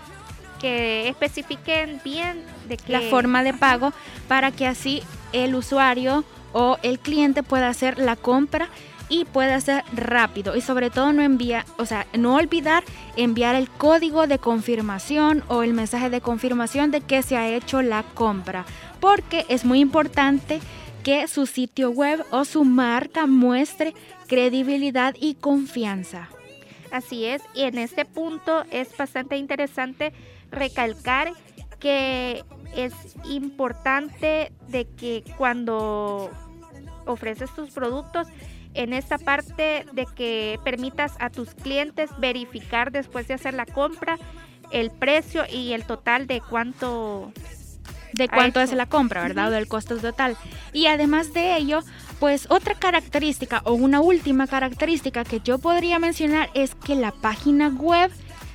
que 0.61 1.09
especifiquen 1.09 2.01
bien 2.05 2.43
de 2.69 2.79
la 2.89 3.01
forma 3.01 3.43
de 3.43 3.55
pago 3.55 3.93
para 4.29 4.51
que 4.51 4.67
así 4.67 5.03
el 5.33 5.55
usuario 5.55 6.25
o 6.53 6.77
el 6.83 6.99
cliente 6.99 7.43
pueda 7.43 7.69
hacer 7.69 7.99
la 7.99 8.17
compra 8.17 8.69
y 9.09 9.25
pueda 9.25 9.61
ser 9.61 9.85
rápido. 9.93 10.57
Y 10.57 10.61
sobre 10.61 10.91
todo 10.91 11.13
no 11.13 11.23
envía, 11.23 11.65
o 11.79 11.87
sea, 11.87 12.07
no 12.17 12.35
olvidar 12.35 12.85
enviar 13.17 13.55
el 13.55 13.71
código 13.71 14.27
de 14.27 14.39
confirmación 14.39 15.43
o 15.49 15.63
el 15.63 15.73
mensaje 15.73 16.11
de 16.11 16.21
confirmación 16.21 16.91
de 16.91 17.01
que 17.01 17.23
se 17.23 17.37
ha 17.37 17.49
hecho 17.49 17.81
la 17.81 18.03
compra, 18.03 18.67
porque 19.01 19.47
es 19.49 19.65
muy 19.65 19.81
importante 19.81 20.61
que 21.03 21.27
su 21.27 21.47
sitio 21.47 21.91
web 21.91 22.25
o 22.31 22.45
su 22.45 22.65
marca 22.65 23.27
muestre 23.27 23.95
credibilidad 24.29 25.15
y 25.19 25.35
confianza. 25.35 26.29
Así 26.93 27.25
es, 27.25 27.43
y 27.55 27.63
en 27.63 27.79
este 27.79 28.05
punto 28.05 28.65
es 28.71 28.97
bastante 28.97 29.37
interesante 29.37 30.13
recalcar 30.51 31.33
que 31.79 32.45
es 32.75 32.93
importante 33.25 34.53
de 34.69 34.87
que 34.87 35.25
cuando 35.37 36.31
ofreces 37.07 37.55
tus 37.55 37.71
productos, 37.71 38.29
en 38.75 38.93
esta 38.93 39.19
parte 39.19 39.85
de 39.93 40.07
que 40.15 40.61
permitas 40.65 41.15
a 41.19 41.31
tus 41.31 41.55
clientes 41.55 42.11
verificar 42.19 42.93
después 42.93 43.27
de 43.27 43.35
hacer 43.35 43.55
la 43.55 43.67
compra 43.67 44.17
el 44.71 44.91
precio 44.91 45.43
y 45.51 45.73
el 45.73 45.85
total 45.85 46.27
de 46.27 46.41
cuánto 46.41 47.33
de 48.13 48.29
cuánto 48.29 48.61
es 48.61 48.73
la 48.73 48.87
compra, 48.87 49.23
¿verdad? 49.23 49.49
O 49.49 49.51
del 49.51 49.69
costo 49.69 49.97
total. 49.99 50.37
Y 50.73 50.87
además 50.87 51.33
de 51.33 51.57
ello, 51.57 51.81
pues 52.21 52.47
otra 52.51 52.75
característica 52.75 53.63
o 53.65 53.73
una 53.73 54.01
última 54.01 54.47
característica 54.47 55.25
que 55.25 55.41
yo 55.41 55.59
podría 55.59 55.99
mencionar 55.99 56.51
es 56.55 56.75
que 56.75 56.95
la 56.95 57.13
página 57.13 57.69
web 57.69 58.13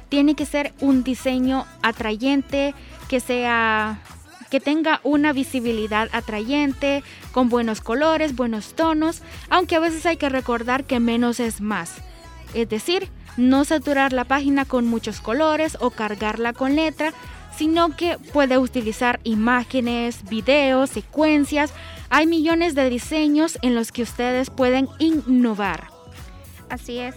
tiene 0.08 0.36
que 0.36 0.46
ser 0.46 0.74
un 0.80 1.04
diseño 1.04 1.66
atrayente, 1.82 2.76
que 3.10 3.20
sea 3.20 4.00
que 4.52 4.60
tenga 4.60 5.02
una 5.04 5.34
visibilidad 5.34 6.08
atrayente, 6.14 7.04
con 7.32 7.50
buenos 7.50 7.82
colores, 7.82 8.36
buenos 8.36 8.76
tonos, 8.76 9.24
aunque 9.50 9.76
a 9.76 9.80
veces 9.80 10.06
hay 10.06 10.18
que 10.18 10.30
recordar 10.30 10.84
que 10.84 11.00
menos 11.00 11.40
es 11.40 11.60
más. 11.60 11.96
Es 12.54 12.70
decir, 12.70 13.10
no 13.36 13.66
saturar 13.66 14.14
la 14.14 14.24
página 14.24 14.66
con 14.66 14.86
muchos 14.86 15.20
colores 15.20 15.76
o 15.82 15.90
cargarla 15.90 16.54
con 16.54 16.76
letra, 16.76 17.14
sino 17.58 17.96
que 17.96 18.18
puede 18.32 18.58
utilizar 18.58 19.20
imágenes, 19.24 20.24
videos, 20.30 20.92
secuencias. 20.92 21.74
Hay 22.10 22.28
millones 22.28 22.76
de 22.76 22.90
diseños 22.90 23.58
en 23.62 23.76
los 23.76 23.92
que 23.92 24.04
ustedes 24.04 24.50
pueden 24.50 24.88
innovar. 25.00 25.88
Así 26.70 27.00
es. 27.00 27.16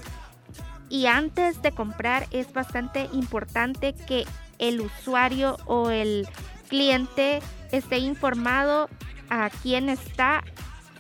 Y 0.88 1.06
antes 1.06 1.60
de 1.62 1.72
comprar 1.72 2.26
es 2.30 2.52
bastante 2.52 3.08
importante 3.12 3.94
que 4.06 4.24
el 4.58 4.80
usuario 4.80 5.58
o 5.66 5.90
el 5.90 6.26
cliente 6.68 7.40
esté 7.72 7.98
informado 7.98 8.88
a 9.30 9.50
quién 9.62 9.88
está 9.88 10.42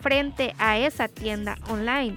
frente 0.00 0.54
a 0.58 0.78
esa 0.78 1.08
tienda 1.08 1.56
online, 1.68 2.16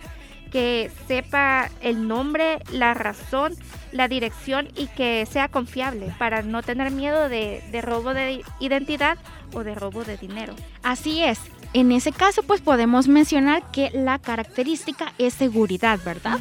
que 0.51 0.91
sepa 1.07 1.69
el 1.81 2.07
nombre, 2.07 2.59
la 2.71 2.93
razón 2.93 3.55
la 3.91 4.07
dirección 4.07 4.69
y 4.75 4.87
que 4.87 5.27
sea 5.29 5.47
confiable 5.47 6.13
para 6.17 6.41
no 6.41 6.63
tener 6.63 6.91
miedo 6.91 7.29
de, 7.29 7.61
robo 7.81 8.13
de 8.13 8.43
identidad 8.59 9.17
o 9.53 9.63
de 9.63 9.75
robo 9.75 10.03
de 10.03 10.17
dinero. 10.17 10.55
Así 10.83 11.23
es. 11.23 11.39
En 11.73 11.91
ese 11.91 12.11
caso, 12.11 12.43
pues 12.43 12.61
podemos 12.61 13.07
mencionar 13.07 13.63
que 13.71 13.91
la 13.93 14.19
característica 14.19 15.13
es 15.17 15.33
seguridad, 15.33 15.99
¿verdad? 16.03 16.39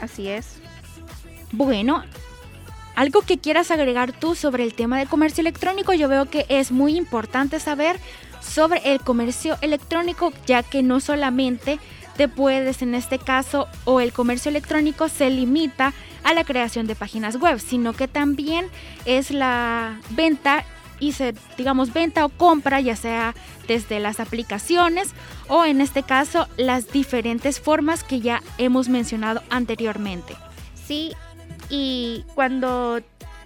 Así 0.00 0.28
es. 0.28 0.58
Bueno, 1.52 2.04
algo 2.94 3.22
que 3.22 3.38
quieras 3.38 3.70
agregar 3.70 4.12
tú 4.12 4.34
sobre 4.34 4.64
el 4.64 4.74
tema 4.74 4.98
del 4.98 5.08
comercio 5.08 5.40
electrónico, 5.40 5.94
yo 5.94 6.08
veo 6.08 6.26
que 6.26 6.46
es 6.48 6.70
muy 6.70 6.96
importante 6.96 7.58
saber 7.58 7.98
sobre 8.40 8.92
el 8.92 9.00
comercio 9.00 9.56
electrónico, 9.62 10.32
ya 10.46 10.62
que 10.62 10.82
no 10.82 11.00
solamente 11.00 11.80
te 12.16 12.28
puedes 12.28 12.82
en 12.82 12.94
este 12.94 13.18
caso 13.18 13.68
o 13.84 14.00
el 14.00 14.12
comercio 14.12 14.48
electrónico 14.48 15.08
se 15.08 15.30
limita 15.30 15.92
a 16.22 16.34
la 16.34 16.44
creación 16.44 16.86
de 16.86 16.94
páginas 16.94 17.36
web, 17.36 17.58
sino 17.60 17.92
que 17.92 18.08
también 18.08 18.66
es 19.04 19.30
la 19.30 19.98
venta 20.10 20.64
y 21.00 21.12
se, 21.12 21.34
digamos, 21.56 21.92
venta 21.92 22.24
o 22.24 22.28
compra, 22.28 22.80
ya 22.80 22.96
sea 22.96 23.34
desde 23.66 24.00
las 24.00 24.20
aplicaciones 24.20 25.10
o 25.48 25.64
en 25.64 25.80
este 25.80 26.02
caso 26.02 26.48
las 26.56 26.90
diferentes 26.92 27.60
formas 27.60 28.04
que 28.04 28.20
ya 28.20 28.42
hemos 28.58 28.88
mencionado 28.88 29.42
anteriormente. 29.50 30.36
Sí, 30.86 31.12
y 31.68 32.24
cuando 32.34 33.00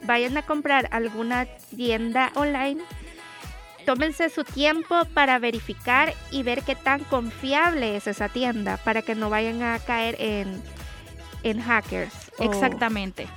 vayan 0.05 0.37
a 0.37 0.43
comprar 0.43 0.89
alguna 0.93 1.47
tienda 1.77 2.31
online, 2.35 2.83
tómense 3.89 4.29
su 4.29 4.45
tiempo 4.45 5.07
para 5.15 5.39
verificar 5.39 6.13
y 6.31 6.43
ver 6.43 6.61
qué 6.61 6.75
tan 6.75 7.05
confiable 7.05 7.97
es 7.97 8.07
esa 8.07 8.29
tienda 8.29 8.77
para 8.77 9.01
que 9.01 9.15
no 9.15 9.31
vayan 9.31 9.63
a 9.63 9.79
caer 9.79 10.15
en, 10.19 10.63
en 11.43 11.59
hackers. 11.59 12.13
Exactamente. 12.39 13.29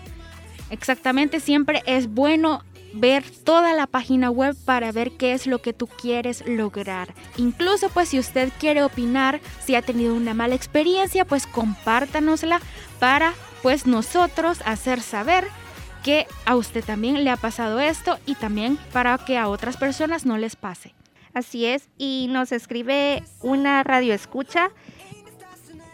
Exactamente, 0.69 1.39
siempre 1.39 1.81
es 1.85 2.09
bueno 2.09 2.65
ver 2.93 3.23
toda 3.45 3.73
la 3.73 3.87
página 3.87 4.29
web 4.29 4.57
para 4.65 4.91
ver 4.91 5.13
qué 5.13 5.31
es 5.31 5.47
lo 5.47 5.61
que 5.61 5.71
tú 5.71 5.87
quieres 5.87 6.43
lograr. 6.45 7.13
Incluso 7.37 7.87
pues 7.87 8.09
si 8.09 8.19
usted 8.19 8.51
quiere 8.59 8.83
opinar, 8.83 9.39
si 9.65 9.75
ha 9.75 9.81
tenido 9.81 10.13
una 10.13 10.33
mala 10.33 10.55
experiencia, 10.55 11.23
pues 11.23 11.47
compártanosla 11.47 12.59
para 12.99 13.35
pues 13.61 13.87
nosotros 13.87 14.61
hacer 14.65 14.99
saber 14.99 15.47
que 16.03 16.27
a 16.45 16.55
usted 16.55 16.83
también 16.83 17.23
le 17.23 17.29
ha 17.29 17.37
pasado 17.37 17.79
esto 17.79 18.17
y 18.25 18.35
también 18.35 18.77
para 18.93 19.17
que 19.17 19.37
a 19.37 19.47
otras 19.47 19.77
personas 19.77 20.25
no 20.25 20.37
les 20.37 20.55
pase. 20.55 20.93
Así 21.33 21.65
es, 21.65 21.89
y 21.97 22.27
nos 22.29 22.51
escribe 22.51 23.23
una 23.41 23.83
radio 23.83 24.13
escucha 24.13 24.69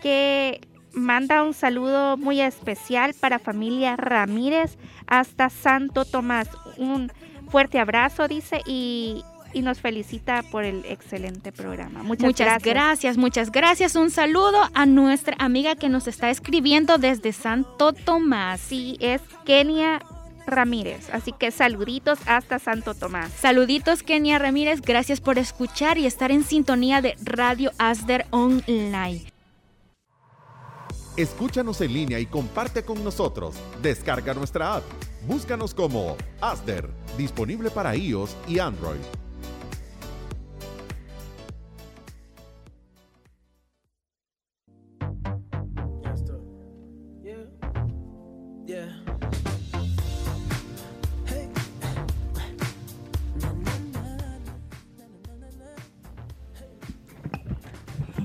que 0.02 0.62
manda 0.94 1.44
un 1.44 1.54
saludo 1.54 2.18
muy 2.18 2.42
especial 2.42 3.14
para 3.14 3.40
familia 3.40 3.96
Ramírez 3.96 4.78
hasta 5.06 5.50
Santo 5.50 6.06
Tomás. 6.06 6.50
Un 6.78 7.12
fuerte 7.50 7.80
abrazo, 7.80 8.28
dice, 8.28 8.62
y, 8.66 9.24
nos 9.62 9.80
felicita 9.80 10.44
por 10.52 10.64
el 10.64 10.86
excelente 10.86 11.52
programa. 11.52 12.04
Muchas, 12.04 12.26
muchas 12.26 12.64
gracias. 12.64 13.18
Muchas 13.18 13.52
gracias. 13.52 13.96
Un 13.96 14.12
saludo 14.12 14.58
a 14.74 14.86
nuestra 14.86 15.36
amiga 15.40 15.76
que 15.76 15.90
nos 15.90 16.08
está 16.08 16.30
escribiendo 16.30 16.98
desde 16.98 17.34
Santo 17.34 17.94
Tomás. 17.94 18.60
Sí, 18.60 18.98
es 19.00 19.22
Kenia 19.46 20.02
Ramírez. 20.48 21.10
Así 21.12 21.34
que 21.34 21.52
saluditos 21.52 22.20
hasta 22.26 22.58
Santo 22.58 22.96
Tomás. 22.96 23.32
Saluditos 23.32 24.02
Kenia 24.02 24.40
Ramírez, 24.40 24.82
gracias 24.82 25.22
por 25.22 25.38
escuchar 25.38 25.98
y 25.98 26.06
estar 26.06 26.32
en 26.32 26.44
sintonía 26.44 27.02
de 27.02 27.16
Radio 27.24 27.72
Asder 27.78 28.26
Online. 28.32 29.22
Escúchanos 31.18 31.82
en 31.82 31.94
línea 31.94 32.20
y 32.20 32.28
comparte 32.28 32.84
con 32.84 33.04
nosotros. 33.04 33.56
Descarga 33.82 34.34
nuestra 34.34 34.76
app. 34.76 34.84
Búscanos 35.28 35.74
como 35.74 36.16
Asder, 36.40 36.90
disponible 37.18 37.70
para 37.72 37.96
iOS 37.96 38.38
y 38.48 38.60
Android. 38.60 39.00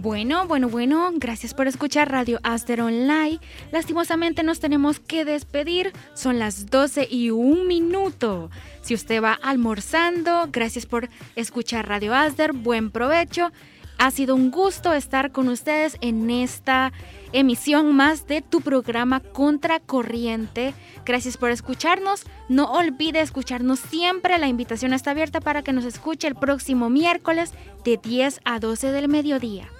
Bueno, 0.03 0.49
bueno, 0.49 0.69
bueno, 0.69 1.13
gracias 1.15 1.55
por 1.55 1.69
escuchar 1.69 2.11
Radio 2.11 2.41
Aster 2.43 2.81
Online. 2.81 3.39
Lastimosamente 3.71 4.43
nos 4.43 4.59
tenemos 4.59 4.99
que 4.99 5.25
despedir, 5.25 5.93
son 6.15 6.41
las 6.41 6.67
12 6.67 7.07
y 7.09 7.31
un 7.31 7.69
minuto. 7.69 8.51
Si 8.81 8.95
usted 8.95 9.23
va 9.23 9.35
almorzando, 9.35 10.49
gracias 10.51 10.87
por 10.87 11.09
escuchar 11.37 11.87
Radio 11.87 12.17
Aster, 12.17 12.53
buen 12.53 12.91
provecho. 12.91 13.53
Ha 13.97 14.11
sido 14.11 14.35
un 14.35 14.51
gusto 14.51 14.93
estar 14.93 15.31
con 15.31 15.47
ustedes 15.49 15.97
en 16.01 16.31
esta 16.31 16.93
emisión 17.33 17.95
más 17.95 18.27
de 18.27 18.43
tu 18.43 18.61
programa 18.61 19.21
Contracorriente. 19.21 20.75
Gracias 21.07 21.37
por 21.37 21.53
escucharnos. 21.53 22.25
No 22.49 22.73
olvide 22.73 23.21
escucharnos 23.21 23.79
siempre. 23.79 24.37
La 24.39 24.49
invitación 24.49 24.95
está 24.95 25.13
abierta 25.13 25.41
para 25.41 25.63
que 25.63 25.73
nos 25.73 25.85
escuche 25.85 26.27
el 26.27 26.35
próximo 26.35 26.91
miércoles 26.91 27.53
de 27.85 28.01
10 28.03 28.41
a 28.45 28.59
12 28.59 28.91
del 28.91 29.07
mediodía. 29.07 29.71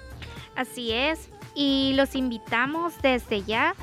Así 0.55 0.91
es. 0.91 1.29
Y 1.55 1.93
los 1.95 2.15
invitamos 2.15 2.93
desde 3.01 3.43
ya 3.43 3.75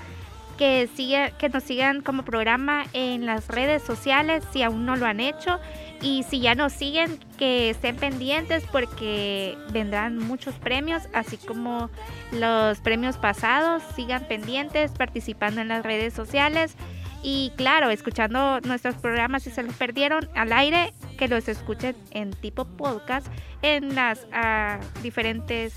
que, 0.60 0.90
siga, 0.94 1.30
que 1.30 1.48
nos 1.48 1.62
sigan 1.62 2.02
como 2.02 2.22
programa 2.22 2.84
en 2.92 3.24
las 3.24 3.48
redes 3.48 3.82
sociales 3.82 4.44
si 4.52 4.62
aún 4.62 4.84
no 4.84 4.94
lo 4.94 5.06
han 5.06 5.18
hecho. 5.18 5.58
Y 6.02 6.22
si 6.24 6.40
ya 6.40 6.54
nos 6.54 6.74
siguen, 6.74 7.18
que 7.38 7.70
estén 7.70 7.96
pendientes 7.96 8.64
porque 8.70 9.56
vendrán 9.72 10.18
muchos 10.18 10.54
premios, 10.56 11.02
así 11.14 11.38
como 11.38 11.90
los 12.32 12.78
premios 12.80 13.16
pasados. 13.16 13.82
Sigan 13.96 14.24
pendientes, 14.24 14.90
participando 14.92 15.62
en 15.62 15.68
las 15.68 15.82
redes 15.82 16.12
sociales. 16.12 16.74
Y 17.22 17.52
claro, 17.56 17.90
escuchando 17.90 18.60
nuestros 18.60 18.96
programas 18.96 19.42
si 19.42 19.50
se 19.50 19.62
los 19.62 19.74
perdieron 19.74 20.28
al 20.34 20.52
aire, 20.52 20.92
que 21.18 21.28
los 21.28 21.48
escuchen 21.48 21.96
en 22.10 22.32
tipo 22.32 22.64
podcast 22.64 23.26
en 23.62 23.94
las 23.94 24.26
uh, 24.32 25.02
diferentes 25.02 25.74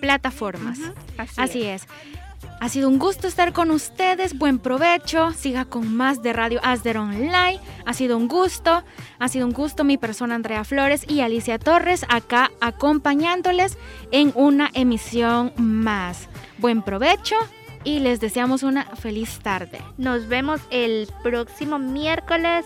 plataformas. 0.00 0.78
Así, 1.36 1.62
es. 1.62 1.86
Ha 2.60 2.68
sido 2.68 2.88
un 2.88 2.98
gusto 2.98 3.26
estar 3.26 3.52
con 3.52 3.70
ustedes. 3.70 4.36
Buen 4.36 4.58
provecho. 4.58 5.32
Siga 5.32 5.64
con 5.64 5.94
más 5.94 6.22
de 6.22 6.32
Radio 6.32 6.60
Asder 6.62 6.98
Online. 6.98 7.60
Ha 7.86 7.94
sido 7.94 8.16
un 8.16 8.28
gusto. 8.28 8.82
Ha 9.18 9.28
sido 9.28 9.46
un 9.46 9.52
gusto 9.52 9.84
mi 9.84 9.96
persona 9.96 10.34
Andrea 10.34 10.64
Flores 10.64 11.04
y 11.08 11.20
Alicia 11.20 11.58
Torres 11.58 12.04
acá 12.08 12.50
acompañándoles 12.60 13.78
en 14.10 14.32
una 14.34 14.70
emisión 14.74 15.52
más. 15.56 16.28
Buen 16.58 16.82
provecho 16.82 17.36
y 17.84 18.00
les 18.00 18.20
deseamos 18.20 18.62
una 18.62 18.84
feliz 18.84 19.38
tarde. 19.40 19.80
Nos 19.96 20.28
vemos 20.28 20.60
el 20.70 21.08
próximo 21.22 21.78
miércoles 21.78 22.64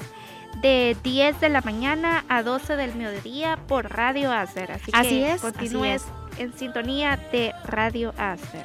de 0.60 0.96
10 1.02 1.40
de 1.40 1.48
la 1.48 1.60
mañana 1.60 2.24
a 2.28 2.42
12 2.42 2.76
del 2.76 2.94
mediodía 2.94 3.58
por 3.68 3.90
Radio 3.90 4.32
Asder. 4.32 4.72
Así, 4.72 4.90
así 4.92 5.08
que 5.08 5.32
es. 5.32 5.40
Continúes 5.40 6.04
en 6.38 6.52
sintonía 6.52 7.18
de 7.32 7.52
Radio 7.64 8.14
Acer. 8.16 8.62